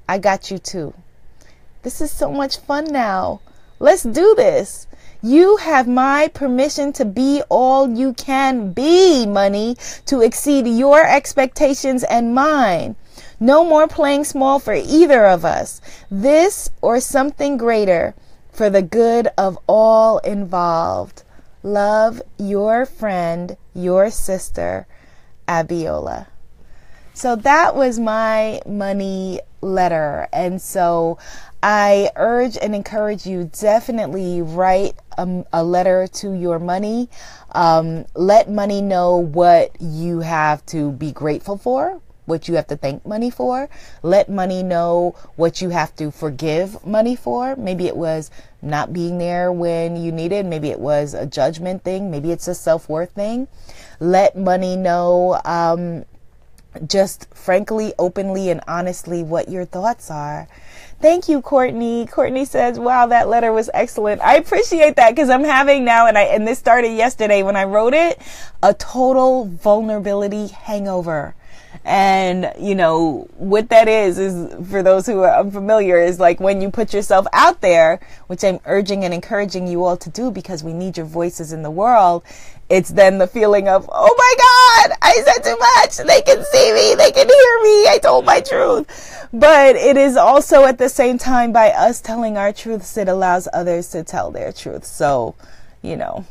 I 0.08 0.18
got 0.18 0.50
you 0.50 0.58
too. 0.58 0.94
This 1.82 2.00
is 2.00 2.10
so 2.10 2.30
much 2.30 2.58
fun 2.58 2.84
now. 2.84 3.40
Let's 3.78 4.02
do 4.02 4.34
this. 4.36 4.86
You 5.22 5.56
have 5.56 5.88
my 5.88 6.28
permission 6.28 6.92
to 6.94 7.04
be 7.04 7.42
all 7.48 7.88
you 7.88 8.12
can 8.14 8.72
be, 8.72 9.26
money, 9.26 9.76
to 10.06 10.20
exceed 10.20 10.66
your 10.66 11.04
expectations 11.06 12.04
and 12.04 12.34
mine. 12.34 12.96
No 13.38 13.64
more 13.64 13.88
playing 13.88 14.24
small 14.24 14.58
for 14.58 14.74
either 14.74 15.26
of 15.26 15.44
us. 15.44 15.80
This 16.10 16.70
or 16.82 17.00
something 17.00 17.56
greater 17.56 18.14
for 18.52 18.68
the 18.68 18.82
good 18.82 19.28
of 19.38 19.58
all 19.66 20.18
involved. 20.18 21.22
Love 21.62 22.20
your 22.38 22.84
friend, 22.84 23.56
your 23.74 24.10
sister, 24.10 24.86
Abiola. 25.48 26.26
So 27.14 27.36
that 27.36 27.74
was 27.74 27.98
my 27.98 28.60
money 28.66 29.40
letter. 29.60 30.28
And 30.32 30.60
so 30.60 31.18
I 31.62 32.10
urge 32.16 32.56
and 32.56 32.74
encourage 32.74 33.26
you 33.26 33.50
definitely 33.58 34.40
write 34.40 34.94
a, 35.18 35.44
a 35.52 35.62
letter 35.62 36.06
to 36.06 36.32
your 36.32 36.58
money. 36.58 37.08
Um, 37.52 38.06
let 38.14 38.50
money 38.50 38.80
know 38.80 39.16
what 39.16 39.76
you 39.80 40.20
have 40.20 40.64
to 40.66 40.92
be 40.92 41.12
grateful 41.12 41.58
for, 41.58 42.00
what 42.24 42.48
you 42.48 42.54
have 42.54 42.68
to 42.68 42.76
thank 42.76 43.04
money 43.04 43.28
for. 43.28 43.68
Let 44.02 44.30
money 44.30 44.62
know 44.62 45.16
what 45.36 45.60
you 45.60 45.68
have 45.70 45.94
to 45.96 46.10
forgive 46.10 46.86
money 46.86 47.14
for. 47.14 47.56
Maybe 47.56 47.86
it 47.86 47.96
was 47.96 48.30
not 48.62 48.92
being 48.92 49.18
there 49.18 49.52
when 49.52 49.96
you 49.96 50.12
needed. 50.12 50.46
Maybe 50.46 50.70
it 50.70 50.80
was 50.80 51.12
a 51.12 51.26
judgment 51.26 51.84
thing. 51.84 52.10
Maybe 52.10 52.30
it's 52.30 52.48
a 52.48 52.54
self 52.54 52.88
worth 52.88 53.12
thing. 53.12 53.48
Let 53.98 54.36
money 54.36 54.76
know, 54.76 55.40
um, 55.44 56.04
just 56.86 57.26
frankly, 57.34 57.92
openly, 57.98 58.50
and 58.50 58.60
honestly 58.66 59.22
what 59.22 59.48
your 59.48 59.64
thoughts 59.64 60.10
are. 60.10 60.48
Thank 61.00 61.28
you, 61.28 61.40
Courtney. 61.40 62.06
Courtney 62.06 62.44
says, 62.44 62.78
wow, 62.78 63.06
that 63.06 63.28
letter 63.28 63.52
was 63.52 63.70
excellent. 63.72 64.20
I 64.20 64.36
appreciate 64.36 64.96
that 64.96 65.10
because 65.10 65.30
I'm 65.30 65.44
having 65.44 65.84
now, 65.84 66.06
and 66.06 66.18
I, 66.18 66.24
and 66.24 66.46
this 66.46 66.58
started 66.58 66.90
yesterday 66.90 67.42
when 67.42 67.56
I 67.56 67.64
wrote 67.64 67.94
it, 67.94 68.20
a 68.62 68.74
total 68.74 69.46
vulnerability 69.46 70.48
hangover. 70.48 71.34
And, 71.84 72.52
you 72.58 72.74
know, 72.74 73.28
what 73.36 73.68
that 73.70 73.88
is, 73.88 74.18
is 74.18 74.68
for 74.68 74.82
those 74.82 75.06
who 75.06 75.20
are 75.20 75.40
unfamiliar, 75.40 75.98
is 75.98 76.20
like 76.20 76.40
when 76.40 76.60
you 76.60 76.70
put 76.70 76.92
yourself 76.92 77.26
out 77.32 77.60
there, 77.60 78.00
which 78.26 78.44
I'm 78.44 78.60
urging 78.66 79.04
and 79.04 79.14
encouraging 79.14 79.66
you 79.66 79.84
all 79.84 79.96
to 79.96 80.10
do 80.10 80.30
because 80.30 80.62
we 80.62 80.72
need 80.72 80.96
your 80.96 81.06
voices 81.06 81.52
in 81.52 81.62
the 81.62 81.70
world. 81.70 82.22
It's 82.68 82.90
then 82.90 83.18
the 83.18 83.26
feeling 83.26 83.68
of, 83.68 83.88
oh 83.90 84.14
my 84.16 84.88
God, 84.88 84.98
I 85.02 85.22
said 85.24 85.42
too 85.42 85.56
much. 85.58 85.96
They 86.06 86.22
can 86.22 86.44
see 86.44 86.72
me. 86.72 86.94
They 86.94 87.10
can 87.10 87.28
hear 87.28 87.62
me. 87.62 87.88
I 87.88 87.98
told 88.00 88.24
my 88.24 88.40
truth 88.40 89.20
but 89.32 89.76
it 89.76 89.96
is 89.96 90.16
also 90.16 90.64
at 90.64 90.78
the 90.78 90.88
same 90.88 91.18
time 91.18 91.52
by 91.52 91.70
us 91.70 92.00
telling 92.00 92.36
our 92.36 92.52
truths, 92.52 92.96
it 92.96 93.08
allows 93.08 93.48
others 93.52 93.88
to 93.90 94.02
tell 94.02 94.30
their 94.30 94.52
truth. 94.52 94.84
So, 94.84 95.34
you 95.82 95.96
know, 95.96 96.24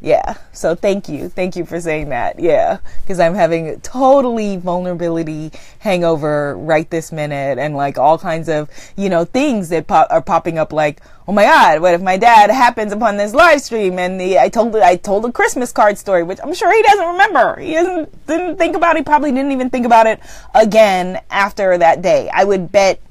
yeah. 0.00 0.36
So 0.52 0.74
thank 0.74 1.08
you. 1.08 1.28
Thank 1.28 1.56
you 1.56 1.66
for 1.66 1.78
saying 1.78 2.08
that. 2.08 2.40
Yeah. 2.40 2.78
Cause 3.06 3.20
I'm 3.20 3.34
having 3.34 3.80
totally 3.80 4.56
vulnerability 4.56 5.52
hangover 5.80 6.56
right 6.56 6.88
this 6.88 7.12
minute 7.12 7.58
and 7.58 7.76
like 7.76 7.98
all 7.98 8.16
kinds 8.16 8.48
of, 8.48 8.70
you 8.96 9.10
know, 9.10 9.24
things 9.24 9.68
that 9.68 9.86
pop- 9.86 10.08
are 10.10 10.22
popping 10.22 10.58
up 10.58 10.72
like, 10.72 11.02
oh 11.28 11.32
my 11.32 11.44
God, 11.44 11.82
what 11.82 11.92
if 11.92 12.00
my 12.00 12.16
dad 12.16 12.50
happens 12.50 12.92
upon 12.92 13.18
this 13.18 13.34
live 13.34 13.60
stream 13.60 13.98
and 13.98 14.18
the, 14.18 14.38
I 14.38 14.48
told, 14.48 14.74
I 14.76 14.96
told 14.96 15.26
a 15.26 15.32
Christmas 15.32 15.70
card 15.70 15.98
story, 15.98 16.22
which 16.22 16.38
I'm 16.42 16.54
sure 16.54 16.74
he 16.74 16.82
doesn't 16.82 17.06
remember. 17.06 17.60
He 17.60 17.72
doesn't, 17.72 18.26
didn't 18.26 18.56
think 18.56 18.76
about 18.76 18.96
it. 18.96 19.00
He 19.00 19.04
probably 19.04 19.32
didn't 19.32 19.52
even 19.52 19.68
think 19.68 19.84
about 19.84 20.06
it 20.06 20.20
again 20.54 21.20
after 21.30 21.76
that 21.76 22.00
day. 22.00 22.30
I 22.32 22.44
would 22.44 22.72
bet 22.72 23.02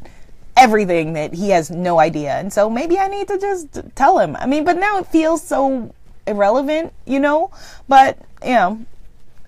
everything 0.57 1.13
that 1.13 1.33
he 1.33 1.51
has 1.51 1.71
no 1.71 1.99
idea. 1.99 2.31
And 2.33 2.51
so 2.51 2.69
maybe 2.69 2.97
I 2.97 3.07
need 3.07 3.27
to 3.29 3.37
just 3.39 3.79
tell 3.95 4.19
him. 4.19 4.35
I 4.35 4.45
mean, 4.45 4.65
but 4.65 4.77
now 4.77 4.97
it 4.97 5.07
feels 5.07 5.41
so 5.41 5.93
irrelevant, 6.29 6.93
you 7.05 7.19
know? 7.19 7.51
But, 7.87 8.17
you 8.43 8.53
know, 8.53 8.85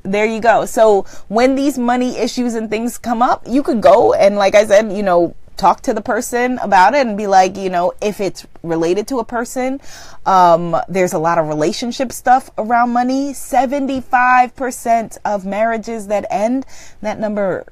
there 0.03 0.25
you 0.25 0.39
go. 0.39 0.65
So 0.65 1.03
when 1.27 1.55
these 1.55 1.77
money 1.77 2.17
issues 2.17 2.55
and 2.55 2.69
things 2.69 2.97
come 2.97 3.21
up, 3.21 3.43
you 3.47 3.63
could 3.63 3.81
go 3.81 4.13
and, 4.13 4.35
like 4.35 4.55
I 4.55 4.65
said, 4.65 4.91
you 4.91 5.03
know, 5.03 5.35
talk 5.57 5.81
to 5.81 5.93
the 5.93 6.01
person 6.01 6.57
about 6.59 6.95
it 6.95 7.05
and 7.05 7.15
be 7.15 7.27
like, 7.27 7.55
you 7.55 7.69
know, 7.69 7.93
if 8.01 8.19
it's 8.19 8.47
related 8.63 9.07
to 9.07 9.19
a 9.19 9.23
person, 9.23 9.79
um, 10.25 10.75
there's 10.89 11.13
a 11.13 11.19
lot 11.19 11.37
of 11.37 11.47
relationship 11.47 12.11
stuff 12.11 12.49
around 12.57 12.89
money. 12.89 13.31
75% 13.31 15.17
of 15.23 15.45
marriages 15.45 16.07
that 16.07 16.25
end, 16.31 16.65
that 17.01 17.19
number, 17.19 17.65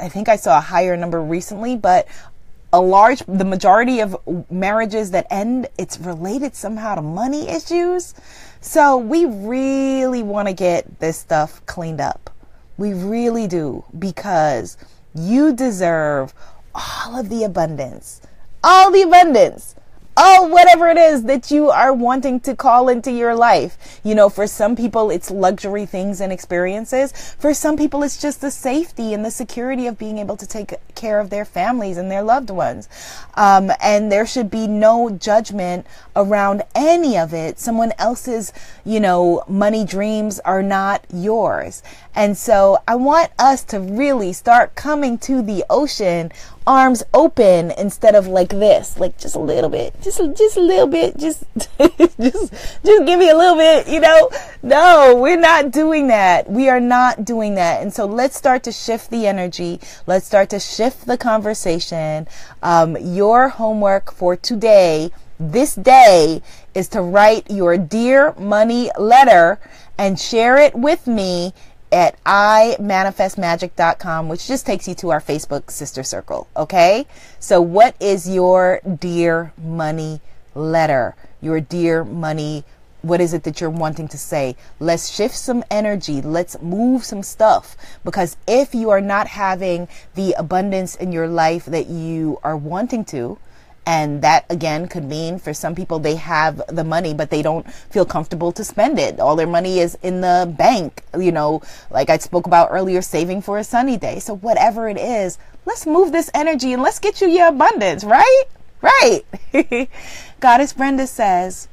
I 0.00 0.08
think 0.08 0.28
I 0.28 0.36
saw 0.36 0.56
a 0.56 0.62
higher 0.62 0.96
number 0.96 1.20
recently, 1.20 1.76
but 1.76 2.08
a 2.74 2.80
large, 2.80 3.22
the 3.28 3.44
majority 3.44 4.00
of 4.00 4.16
marriages 4.50 5.12
that 5.12 5.28
end, 5.30 5.68
it's 5.78 5.96
related 6.00 6.56
somehow 6.56 6.96
to 6.96 7.02
money 7.02 7.48
issues. 7.48 8.14
So 8.60 8.96
we 8.96 9.26
really 9.26 10.24
want 10.24 10.48
to 10.48 10.54
get 10.54 10.98
this 10.98 11.16
stuff 11.16 11.64
cleaned 11.66 12.00
up. 12.00 12.30
We 12.76 12.92
really 12.92 13.46
do 13.46 13.84
because 13.96 14.76
you 15.14 15.54
deserve 15.54 16.34
all 16.74 17.16
of 17.16 17.28
the 17.28 17.44
abundance. 17.44 18.20
All 18.64 18.90
the 18.90 19.02
abundance 19.02 19.73
oh, 20.16 20.46
whatever 20.48 20.88
it 20.88 20.96
is 20.96 21.24
that 21.24 21.50
you 21.50 21.70
are 21.70 21.92
wanting 21.92 22.40
to 22.40 22.54
call 22.54 22.88
into 22.88 23.10
your 23.10 23.34
life. 23.34 24.00
You 24.04 24.14
know, 24.14 24.28
for 24.28 24.46
some 24.46 24.76
people, 24.76 25.10
it's 25.10 25.30
luxury 25.30 25.86
things 25.86 26.20
and 26.20 26.32
experiences. 26.32 27.12
For 27.38 27.54
some 27.54 27.76
people, 27.76 28.02
it's 28.02 28.20
just 28.20 28.40
the 28.40 28.50
safety 28.50 29.14
and 29.14 29.24
the 29.24 29.30
security 29.30 29.86
of 29.86 29.98
being 29.98 30.18
able 30.18 30.36
to 30.36 30.46
take 30.46 30.74
care 30.94 31.20
of 31.20 31.30
their 31.30 31.44
families 31.44 31.96
and 31.96 32.10
their 32.10 32.22
loved 32.22 32.50
ones. 32.50 32.88
Um, 33.34 33.70
and 33.80 34.10
there 34.10 34.26
should 34.26 34.50
be 34.50 34.66
no 34.66 35.10
judgment 35.10 35.86
around 36.14 36.62
any 36.74 37.18
of 37.18 37.34
it. 37.34 37.58
Someone 37.58 37.92
else's, 37.98 38.52
you 38.84 39.00
know, 39.00 39.42
money 39.48 39.84
dreams 39.84 40.38
are 40.40 40.62
not 40.62 41.04
yours. 41.12 41.82
And 42.14 42.38
so 42.38 42.78
I 42.86 42.94
want 42.94 43.32
us 43.38 43.64
to 43.64 43.80
really 43.80 44.32
start 44.32 44.76
coming 44.76 45.18
to 45.18 45.42
the 45.42 45.64
ocean 45.68 46.30
arms 46.66 47.02
open 47.12 47.70
instead 47.72 48.14
of 48.14 48.26
like 48.26 48.50
this, 48.50 48.98
like 48.98 49.18
just 49.18 49.34
a 49.36 49.38
little 49.38 49.70
bit, 49.70 49.94
just 50.00 50.18
just 50.36 50.56
a 50.56 50.60
little 50.60 50.86
bit, 50.86 51.16
just 51.16 51.44
just 51.78 52.52
just 52.84 53.06
give 53.06 53.18
me 53.18 53.30
a 53.30 53.36
little 53.36 53.56
bit, 53.56 53.88
you 53.88 54.00
know? 54.00 54.30
No, 54.62 55.16
we're 55.16 55.38
not 55.38 55.70
doing 55.70 56.08
that. 56.08 56.50
We 56.50 56.68
are 56.68 56.80
not 56.80 57.24
doing 57.24 57.54
that. 57.56 57.82
And 57.82 57.92
so 57.92 58.06
let's 58.06 58.36
start 58.36 58.62
to 58.64 58.72
shift 58.72 59.10
the 59.10 59.26
energy. 59.26 59.80
Let's 60.06 60.26
start 60.26 60.50
to 60.50 60.60
shift 60.60 61.06
the 61.06 61.18
conversation. 61.18 62.26
Um, 62.62 62.96
your 62.96 63.48
homework 63.48 64.12
for 64.12 64.36
today, 64.36 65.10
this 65.38 65.74
day, 65.74 66.40
is 66.74 66.88
to 66.88 67.02
write 67.02 67.50
your 67.50 67.76
dear 67.76 68.34
money 68.38 68.90
letter 68.98 69.60
and 69.98 70.18
share 70.18 70.56
it 70.56 70.74
with 70.74 71.06
me 71.06 71.52
at 71.94 72.22
imanifestmagic.com, 72.24 74.28
which 74.28 74.46
just 74.46 74.66
takes 74.66 74.86
you 74.88 74.94
to 74.96 75.10
our 75.10 75.20
Facebook 75.20 75.70
sister 75.70 76.02
circle. 76.02 76.48
Okay. 76.56 77.06
So 77.38 77.62
what 77.62 77.94
is 78.00 78.28
your 78.28 78.80
dear 78.98 79.52
money 79.56 80.20
letter? 80.54 81.14
Your 81.40 81.60
dear 81.60 82.04
money 82.04 82.64
what 83.04 83.20
is 83.20 83.34
it 83.34 83.42
that 83.42 83.60
you're 83.60 83.68
wanting 83.68 84.08
to 84.08 84.16
say? 84.16 84.56
Let's 84.80 85.10
shift 85.10 85.36
some 85.36 85.62
energy. 85.70 86.22
Let's 86.22 86.60
move 86.62 87.04
some 87.04 87.22
stuff. 87.22 87.76
Because 88.02 88.38
if 88.48 88.74
you 88.74 88.88
are 88.88 89.02
not 89.02 89.28
having 89.28 89.88
the 90.14 90.34
abundance 90.38 90.96
in 90.96 91.12
your 91.12 91.28
life 91.28 91.66
that 91.66 91.86
you 91.86 92.40
are 92.42 92.56
wanting 92.56 93.04
to, 93.06 93.36
and 93.86 94.22
that 94.22 94.46
again 94.48 94.88
could 94.88 95.04
mean 95.04 95.38
for 95.38 95.52
some 95.52 95.74
people 95.74 95.98
they 95.98 96.16
have 96.16 96.62
the 96.68 96.84
money, 96.84 97.14
but 97.14 97.30
they 97.30 97.42
don't 97.42 97.70
feel 97.72 98.04
comfortable 98.04 98.52
to 98.52 98.64
spend 98.64 98.98
it. 98.98 99.20
All 99.20 99.36
their 99.36 99.46
money 99.46 99.78
is 99.78 99.96
in 100.02 100.20
the 100.20 100.52
bank, 100.58 101.02
you 101.18 101.32
know, 101.32 101.62
like 101.90 102.10
I 102.10 102.18
spoke 102.18 102.46
about 102.46 102.68
earlier, 102.70 103.02
saving 103.02 103.42
for 103.42 103.58
a 103.58 103.64
sunny 103.64 103.96
day. 103.96 104.18
So 104.18 104.36
whatever 104.36 104.88
it 104.88 104.98
is, 104.98 105.38
let's 105.66 105.86
move 105.86 106.12
this 106.12 106.30
energy 106.34 106.72
and 106.72 106.82
let's 106.82 106.98
get 106.98 107.20
you 107.20 107.28
your 107.28 107.48
abundance, 107.48 108.04
right? 108.04 108.44
Right. 108.80 109.22
Goddess 110.40 110.72
Brenda 110.72 111.06
says, 111.06 111.68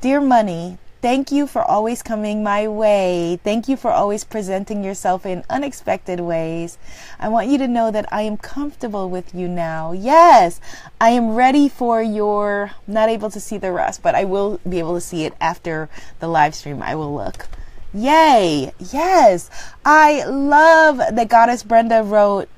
Dear 0.00 0.20
money, 0.20 0.78
Thank 1.02 1.32
you 1.32 1.46
for 1.46 1.62
always 1.62 2.02
coming 2.02 2.42
my 2.42 2.68
way. 2.68 3.40
Thank 3.42 3.68
you 3.68 3.78
for 3.78 3.90
always 3.90 4.22
presenting 4.22 4.84
yourself 4.84 5.24
in 5.24 5.44
unexpected 5.48 6.20
ways. 6.20 6.76
I 7.18 7.28
want 7.28 7.48
you 7.48 7.56
to 7.56 7.66
know 7.66 7.90
that 7.90 8.04
I 8.12 8.22
am 8.22 8.36
comfortable 8.36 9.08
with 9.08 9.34
you 9.34 9.48
now. 9.48 9.92
Yes, 9.92 10.60
I 11.00 11.10
am 11.10 11.34
ready 11.34 11.70
for 11.70 12.02
your, 12.02 12.72
not 12.86 13.08
able 13.08 13.30
to 13.30 13.40
see 13.40 13.56
the 13.56 13.72
rest, 13.72 14.02
but 14.02 14.14
I 14.14 14.24
will 14.24 14.60
be 14.68 14.78
able 14.78 14.94
to 14.94 15.00
see 15.00 15.24
it 15.24 15.32
after 15.40 15.88
the 16.18 16.28
live 16.28 16.54
stream. 16.54 16.82
I 16.82 16.94
will 16.94 17.14
look. 17.14 17.48
Yay. 17.94 18.72
Yes. 18.78 19.48
I 19.86 20.24
love 20.24 20.98
that 20.98 21.28
Goddess 21.30 21.62
Brenda 21.62 22.02
wrote, 22.02 22.50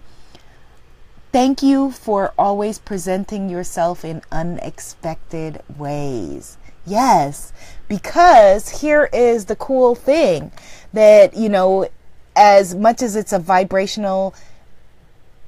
Thank 1.31 1.63
you 1.63 1.93
for 1.93 2.35
always 2.37 2.79
presenting 2.79 3.49
yourself 3.49 4.05
in 4.05 4.21
unexpected 4.33 5.63
ways. 5.79 6.59
Yes, 6.85 7.53
because 7.93 8.81
here 8.81 9.11
is 9.13 9.45
the 9.45 9.57
cool 9.57 9.95
thing 9.95 10.51
that, 10.95 11.37
you 11.37 11.51
know, 11.51 11.87
as 12.35 12.75
much 12.75 13.03
as 13.03 13.17
it's 13.17 13.35
a 13.35 13.39
vibrational, 13.39 14.35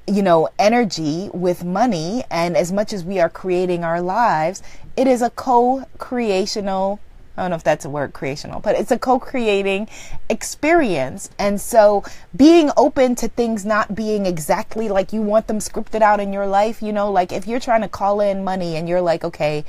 you 0.05 0.21
know, 0.21 0.47
energy 0.59 1.27
with 1.33 1.63
money, 1.63 2.23
and 2.29 2.55
as 2.55 2.71
much 2.71 2.93
as 2.93 3.03
we 3.03 3.19
are 3.19 3.31
creating 3.31 3.83
our 3.83 3.99
lives, 3.99 4.61
it 4.95 5.07
is 5.07 5.23
a 5.23 5.31
co 5.31 5.85
creational 5.97 6.99
I 7.35 7.41
don't 7.41 7.49
know 7.49 7.57
if 7.57 7.63
that's 7.63 7.83
a 7.83 7.89
word 7.89 8.13
creational, 8.13 8.59
but 8.59 8.75
it's 8.75 8.91
a 8.91 8.99
co 8.99 9.17
creating 9.17 9.89
experience. 10.29 11.31
And 11.39 11.59
so 11.59 12.03
being 12.35 12.69
open 12.77 13.15
to 13.15 13.27
things 13.27 13.65
not 13.65 13.95
being 13.95 14.27
exactly 14.27 14.87
like 14.87 15.11
you 15.11 15.23
want 15.23 15.47
them 15.47 15.57
scripted 15.57 16.01
out 16.03 16.19
in 16.19 16.31
your 16.31 16.45
life, 16.45 16.83
you 16.83 16.93
know, 16.93 17.11
like 17.11 17.31
if 17.33 17.47
you're 17.47 17.59
trying 17.59 17.81
to 17.81 17.89
call 17.89 18.21
in 18.21 18.43
money 18.43 18.75
and 18.75 18.87
you're 18.87 19.01
like, 19.01 19.23
okay, 19.23 19.65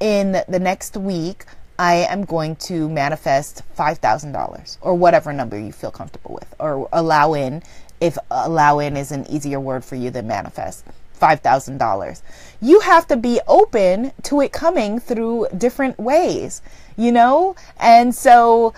in 0.00 0.42
the 0.48 0.58
next 0.58 0.96
week, 0.96 1.46
I 1.78 2.06
am 2.08 2.24
going 2.24 2.56
to 2.56 2.88
manifest 2.88 3.62
$5,000 3.76 4.78
or 4.80 4.94
whatever 4.94 5.32
number 5.32 5.58
you 5.58 5.72
feel 5.72 5.90
comfortable 5.90 6.34
with, 6.34 6.54
or 6.58 6.88
allow 6.92 7.34
in 7.34 7.62
if 8.00 8.18
allow 8.30 8.78
in 8.78 8.96
is 8.96 9.12
an 9.12 9.26
easier 9.30 9.60
word 9.60 9.84
for 9.84 9.96
you 9.96 10.10
than 10.10 10.26
manifest. 10.26 10.84
$5,000. 11.20 12.22
You 12.60 12.80
have 12.80 13.06
to 13.08 13.16
be 13.16 13.40
open 13.46 14.12
to 14.24 14.40
it 14.42 14.52
coming 14.52 14.98
through 14.98 15.48
different 15.56 15.98
ways, 15.98 16.60
you 16.96 17.10
know? 17.10 17.56
And 17.78 18.14
so 18.14 18.74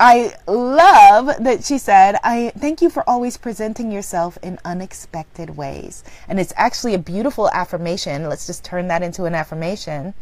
I 0.00 0.34
love 0.48 1.30
that 1.38 1.64
she 1.64 1.78
said, 1.78 2.16
I 2.24 2.52
thank 2.58 2.82
you 2.82 2.90
for 2.90 3.08
always 3.08 3.36
presenting 3.36 3.92
yourself 3.92 4.36
in 4.42 4.58
unexpected 4.64 5.56
ways. 5.56 6.02
And 6.28 6.40
it's 6.40 6.52
actually 6.56 6.94
a 6.94 6.98
beautiful 6.98 7.48
affirmation. 7.50 8.28
Let's 8.28 8.46
just 8.46 8.64
turn 8.64 8.88
that 8.88 9.02
into 9.02 9.24
an 9.24 9.34
affirmation. 9.36 10.14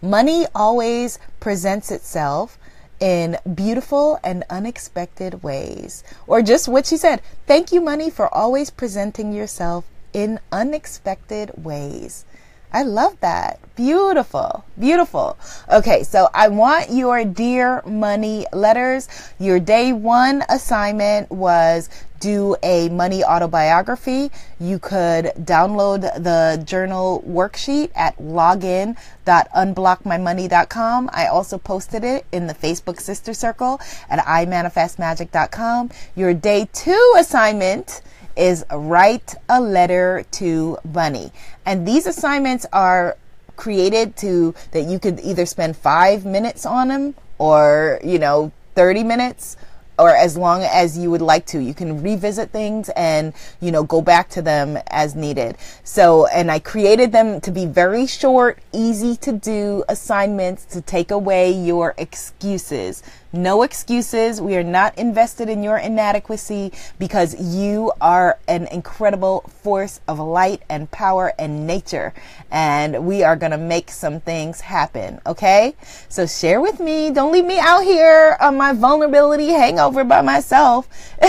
Money 0.00 0.46
always 0.54 1.18
presents 1.40 1.90
itself 1.90 2.58
in 3.00 3.36
beautiful 3.54 4.18
and 4.22 4.44
unexpected 4.48 5.42
ways. 5.42 6.04
Or 6.26 6.40
just 6.40 6.68
what 6.68 6.86
she 6.86 6.96
said 6.96 7.20
thank 7.46 7.72
you, 7.72 7.80
money, 7.80 8.10
for 8.10 8.32
always 8.32 8.70
presenting 8.70 9.32
yourself 9.32 9.84
in 10.12 10.38
unexpected 10.52 11.64
ways. 11.64 12.24
I 12.72 12.82
love 12.82 13.18
that. 13.20 13.60
Beautiful. 13.76 14.64
Beautiful. 14.78 15.38
Okay, 15.70 16.02
so 16.02 16.28
I 16.34 16.48
want 16.48 16.90
your 16.90 17.24
Dear 17.24 17.82
Money 17.86 18.46
letters. 18.52 19.08
Your 19.38 19.60
day 19.60 19.92
one 19.92 20.44
assignment 20.48 21.30
was 21.30 21.88
do 22.22 22.56
a 22.62 22.88
money 22.88 23.22
autobiography. 23.24 24.30
You 24.60 24.78
could 24.78 25.32
download 25.40 26.02
the 26.22 26.62
journal 26.64 27.24
worksheet 27.26 27.90
at 27.96 28.16
login.unblockmymoney.com. 28.18 31.10
I 31.12 31.26
also 31.26 31.58
posted 31.58 32.04
it 32.04 32.24
in 32.30 32.46
the 32.46 32.54
Facebook 32.54 33.00
sister 33.00 33.34
circle 33.34 33.80
at 34.08 34.24
imanifestmagic.com. 34.24 35.90
Your 36.14 36.32
day 36.32 36.68
two 36.72 37.14
assignment 37.18 38.02
is 38.36 38.64
write 38.72 39.34
a 39.48 39.60
letter 39.60 40.24
to 40.32 40.78
Money. 40.84 41.32
And 41.66 41.86
these 41.86 42.06
assignments 42.06 42.66
are 42.72 43.16
created 43.56 44.16
to 44.16 44.54
that 44.72 44.82
you 44.82 44.98
could 44.98 45.20
either 45.20 45.46
spend 45.46 45.76
five 45.76 46.24
minutes 46.24 46.66
on 46.66 46.88
them 46.88 47.14
or, 47.38 48.00
you 48.02 48.18
know, 48.18 48.52
30 48.74 49.04
minutes 49.04 49.56
or 49.98 50.10
as 50.10 50.36
long 50.36 50.62
as 50.62 50.96
you 50.96 51.10
would 51.10 51.22
like 51.22 51.46
to. 51.46 51.60
You 51.60 51.74
can 51.74 52.02
revisit 52.02 52.50
things 52.50 52.88
and, 52.90 53.32
you 53.60 53.70
know, 53.70 53.84
go 53.84 54.00
back 54.00 54.28
to 54.30 54.42
them 54.42 54.78
as 54.88 55.14
needed. 55.14 55.56
So, 55.84 56.26
and 56.26 56.50
I 56.50 56.58
created 56.58 57.12
them 57.12 57.40
to 57.42 57.52
be 57.52 57.66
very 57.66 58.06
short, 58.06 58.58
easy 58.72 59.16
to 59.16 59.32
do 59.32 59.84
assignments 59.88 60.64
to 60.66 60.80
take 60.80 61.10
away 61.10 61.52
your 61.52 61.94
excuses. 61.98 63.02
No 63.32 63.62
excuses. 63.62 64.40
We 64.40 64.56
are 64.56 64.62
not 64.62 64.98
invested 64.98 65.48
in 65.48 65.62
your 65.62 65.78
inadequacy 65.78 66.72
because 66.98 67.34
you 67.40 67.92
are 68.00 68.38
an 68.46 68.66
incredible 68.66 69.40
force 69.62 70.00
of 70.06 70.18
light 70.18 70.62
and 70.68 70.90
power 70.90 71.32
and 71.38 71.66
nature. 71.66 72.12
And 72.50 73.06
we 73.06 73.22
are 73.22 73.36
going 73.36 73.52
to 73.52 73.58
make 73.58 73.90
some 73.90 74.20
things 74.20 74.60
happen. 74.60 75.20
Okay. 75.24 75.74
So 76.10 76.26
share 76.26 76.60
with 76.60 76.78
me. 76.78 77.10
Don't 77.10 77.32
leave 77.32 77.46
me 77.46 77.58
out 77.58 77.84
here 77.84 78.36
on 78.38 78.58
my 78.58 78.74
vulnerability 78.74 79.48
hangover 79.48 80.04
by 80.04 80.20
myself. 80.20 80.86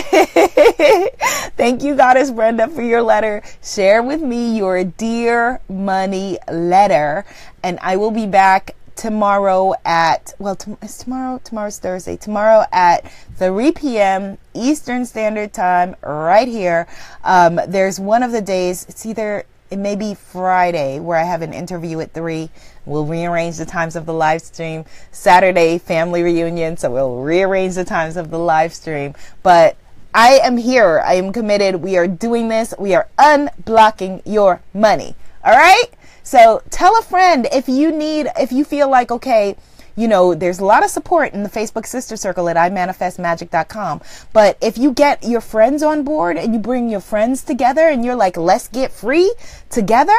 Thank 1.56 1.84
you, 1.84 1.96
Goddess 1.96 2.32
Brenda, 2.32 2.68
for 2.68 2.82
your 2.82 3.02
letter. 3.02 3.42
Share 3.64 4.04
with 4.04 4.22
me 4.22 4.58
your 4.58 4.84
dear 4.84 5.62
money 5.70 6.38
letter 6.52 7.26
and 7.64 7.80
I 7.82 7.96
will 7.96 8.12
be 8.12 8.26
back 8.28 8.76
tomorrow 8.96 9.74
at 9.86 10.34
well 10.40 10.56
t- 10.56 10.76
is 10.82 10.98
tomorrow 10.98 11.40
tomorrow's 11.44 11.80
thursday. 11.80 12.18
Tomorrow 12.18 12.66
at 12.72 13.12
3 13.36 13.72
p.m 13.72 14.38
eastern 14.54 15.06
standard 15.06 15.54
time 15.54 15.96
right 16.04 16.48
here. 16.48 16.88
Um, 17.24 17.60
there's 17.68 18.00
one 18.00 18.24
of 18.24 18.32
the 18.32 18.42
days 18.42 18.86
it's 18.88 19.06
either 19.06 19.46
it 19.72 19.78
may 19.78 19.96
be 19.96 20.14
friday 20.14 21.00
where 21.00 21.18
i 21.18 21.24
have 21.24 21.42
an 21.42 21.52
interview 21.54 22.00
at 22.00 22.14
3 22.14 22.50
we'll 22.86 23.06
rearrange 23.06 23.58
the 23.58 23.66
times 23.66 23.96
of 23.96 24.06
the 24.06 24.14
live 24.14 24.42
stream. 24.42 24.86
Saturday 25.12 25.78
family 25.78 26.22
reunion 26.22 26.78
so 26.78 26.92
we'll 26.92 27.22
rearrange 27.22 27.76
the 27.76 27.86
times 27.86 28.18
of 28.18 28.30
the 28.30 28.40
live 28.40 28.74
stream. 28.74 29.14
But 29.42 29.78
i 30.14 30.40
am 30.44 30.58
here. 30.58 31.02
I 31.04 31.16
am 31.16 31.34
committed. 31.34 31.78
We 31.78 31.98
are 31.98 32.08
doing 32.08 32.50
this. 32.50 32.74
We 32.78 32.94
are 32.94 33.08
unblocking 33.18 34.22
your 34.26 34.62
money. 34.74 35.16
All 35.44 35.56
right 35.56 35.90
so 36.24 36.64
tell 36.70 36.98
a 36.98 37.04
friend 37.04 37.48
if 37.52 37.68
you 37.70 37.92
need, 37.92 38.28
if 38.40 38.52
you 38.52 38.64
feel 38.64 38.90
like, 38.90 39.12
okay, 39.12 39.56
you 39.96 40.08
know, 40.08 40.34
there's 40.34 40.60
a 40.60 40.66
lot 40.66 40.84
of 40.84 40.90
support 40.90 41.34
in 41.34 41.44
the 41.44 41.50
Facebook 41.50 41.86
sister 41.86 42.18
circle 42.18 42.50
at 42.50 42.56
imanifestmagic.com. 42.56 44.02
But 44.32 44.58
if 44.62 44.78
you 44.78 44.92
get 44.92 45.24
your 45.24 45.42
friends 45.42 45.84
on 45.84 46.04
board 46.04 46.38
and 46.38 46.54
you 46.54 46.60
bring 46.60 46.90
your 46.90 47.00
friends 47.00 47.44
together 47.44 47.88
and 47.88 48.04
you're 48.04 48.16
like, 48.16 48.36
let's 48.36 48.68
get 48.68 48.92
free 48.92 49.34
together, 49.70 50.18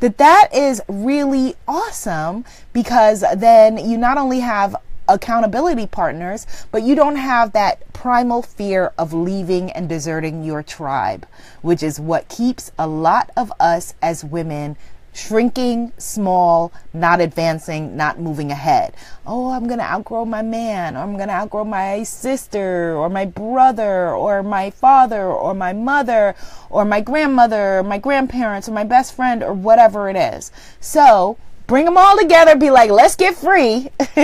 that 0.00 0.18
that 0.18 0.54
is 0.54 0.80
really 0.88 1.54
awesome 1.66 2.44
because 2.72 3.24
then 3.36 3.78
you 3.78 3.98
not 3.98 4.18
only 4.18 4.40
have 4.40 4.76
accountability 5.08 5.86
partners, 5.86 6.46
but 6.70 6.82
you 6.82 6.94
don't 6.94 7.16
have 7.16 7.52
that 7.52 7.92
primal 7.92 8.42
fear 8.42 8.92
of 8.98 9.12
leaving 9.12 9.70
and 9.70 9.88
deserting 9.88 10.44
your 10.44 10.62
tribe, 10.62 11.26
which 11.62 11.82
is 11.82 11.98
what 11.98 12.28
keeps 12.28 12.70
a 12.78 12.86
lot 12.86 13.30
of 13.36 13.52
us 13.58 13.94
as 14.02 14.24
women 14.24 14.76
shrinking, 15.16 15.92
small, 15.96 16.72
not 16.92 17.20
advancing, 17.20 17.96
not 17.96 18.20
moving 18.20 18.50
ahead. 18.50 18.94
Oh, 19.26 19.50
I'm 19.50 19.66
going 19.66 19.78
to 19.78 19.84
outgrow 19.84 20.26
my 20.26 20.42
man, 20.42 20.96
or 20.96 21.00
I'm 21.00 21.16
going 21.16 21.28
to 21.28 21.34
outgrow 21.34 21.64
my 21.64 22.02
sister, 22.02 22.94
or 22.94 23.08
my 23.08 23.24
brother, 23.24 24.10
or 24.14 24.42
my 24.42 24.70
father, 24.70 25.26
or 25.26 25.54
my 25.54 25.72
mother, 25.72 26.34
or 26.68 26.84
my 26.84 27.00
grandmother, 27.00 27.78
or 27.78 27.82
my 27.82 27.98
grandparents, 27.98 28.68
or 28.68 28.72
my 28.72 28.84
best 28.84 29.14
friend, 29.14 29.42
or 29.42 29.54
whatever 29.54 30.10
it 30.10 30.16
is. 30.16 30.52
So, 30.80 31.38
bring 31.66 31.86
them 31.86 31.96
all 31.96 32.18
together, 32.18 32.54
be 32.54 32.70
like, 32.70 32.90
let's 32.90 33.16
get 33.16 33.34
free. 33.34 33.90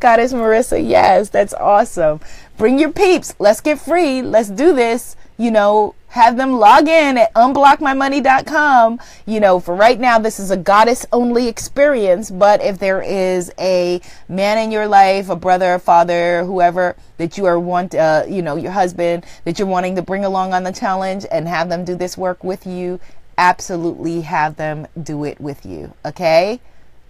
Goddess 0.00 0.32
Marissa, 0.32 0.86
yes, 0.86 1.28
that's 1.28 1.54
awesome. 1.54 2.20
Bring 2.56 2.78
your 2.78 2.92
peeps, 2.92 3.34
let's 3.38 3.60
get 3.60 3.78
free, 3.78 4.22
let's 4.22 4.48
do 4.48 4.74
this. 4.74 5.16
You 5.40 5.50
know, 5.50 5.94
have 6.08 6.36
them 6.36 6.58
log 6.58 6.86
in 6.86 7.16
at 7.16 7.32
unblockmymoney.com. 7.32 9.00
You 9.24 9.40
know, 9.40 9.58
for 9.58 9.74
right 9.74 9.98
now, 9.98 10.18
this 10.18 10.38
is 10.38 10.50
a 10.50 10.56
goddess 10.56 11.06
only 11.12 11.48
experience, 11.48 12.30
but 12.30 12.60
if 12.60 12.78
there 12.78 13.00
is 13.00 13.50
a 13.58 14.02
man 14.28 14.58
in 14.58 14.70
your 14.70 14.86
life, 14.86 15.30
a 15.30 15.36
brother, 15.36 15.72
a 15.72 15.78
father, 15.78 16.44
whoever 16.44 16.94
that 17.16 17.38
you 17.38 17.46
are 17.46 17.58
want, 17.58 17.94
uh, 17.94 18.24
you 18.28 18.42
know, 18.42 18.56
your 18.56 18.72
husband 18.72 19.24
that 19.44 19.58
you're 19.58 19.66
wanting 19.66 19.96
to 19.96 20.02
bring 20.02 20.26
along 20.26 20.52
on 20.52 20.62
the 20.62 20.72
challenge 20.72 21.24
and 21.30 21.48
have 21.48 21.70
them 21.70 21.86
do 21.86 21.94
this 21.94 22.18
work 22.18 22.44
with 22.44 22.66
you, 22.66 23.00
absolutely 23.38 24.20
have 24.20 24.56
them 24.56 24.86
do 25.02 25.24
it 25.24 25.40
with 25.40 25.64
you. 25.64 25.94
Okay. 26.04 26.60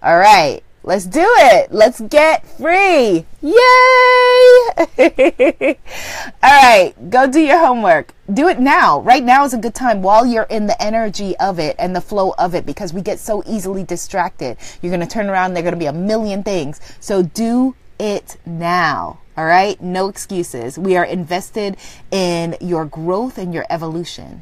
All 0.04 0.18
right. 0.18 0.62
Let's 0.82 1.04
do 1.04 1.22
it. 1.22 1.70
Let's 1.70 2.00
get 2.00 2.46
free. 2.46 3.26
Yay! 3.42 3.52
All 6.42 6.42
right, 6.42 6.94
go 7.10 7.30
do 7.30 7.38
your 7.38 7.58
homework. 7.58 8.14
Do 8.32 8.48
it 8.48 8.58
now. 8.58 9.00
Right 9.00 9.22
now 9.22 9.44
is 9.44 9.52
a 9.52 9.58
good 9.58 9.74
time 9.74 10.00
while 10.00 10.24
you're 10.24 10.44
in 10.44 10.66
the 10.66 10.82
energy 10.82 11.36
of 11.36 11.58
it 11.58 11.76
and 11.78 11.94
the 11.94 12.00
flow 12.00 12.32
of 12.38 12.54
it 12.54 12.64
because 12.64 12.94
we 12.94 13.02
get 13.02 13.18
so 13.18 13.42
easily 13.46 13.84
distracted. 13.84 14.56
You're 14.80 14.90
going 14.90 15.06
to 15.06 15.12
turn 15.12 15.28
around, 15.28 15.52
there're 15.52 15.62
going 15.62 15.74
to 15.74 15.78
be 15.78 15.84
a 15.84 15.92
million 15.92 16.42
things. 16.42 16.80
So 16.98 17.22
do 17.22 17.76
it 17.98 18.38
now. 18.46 19.20
All 19.36 19.44
right? 19.44 19.78
No 19.82 20.08
excuses. 20.08 20.78
We 20.78 20.96
are 20.96 21.04
invested 21.04 21.76
in 22.10 22.56
your 22.58 22.86
growth 22.86 23.36
and 23.36 23.52
your 23.52 23.66
evolution. 23.68 24.40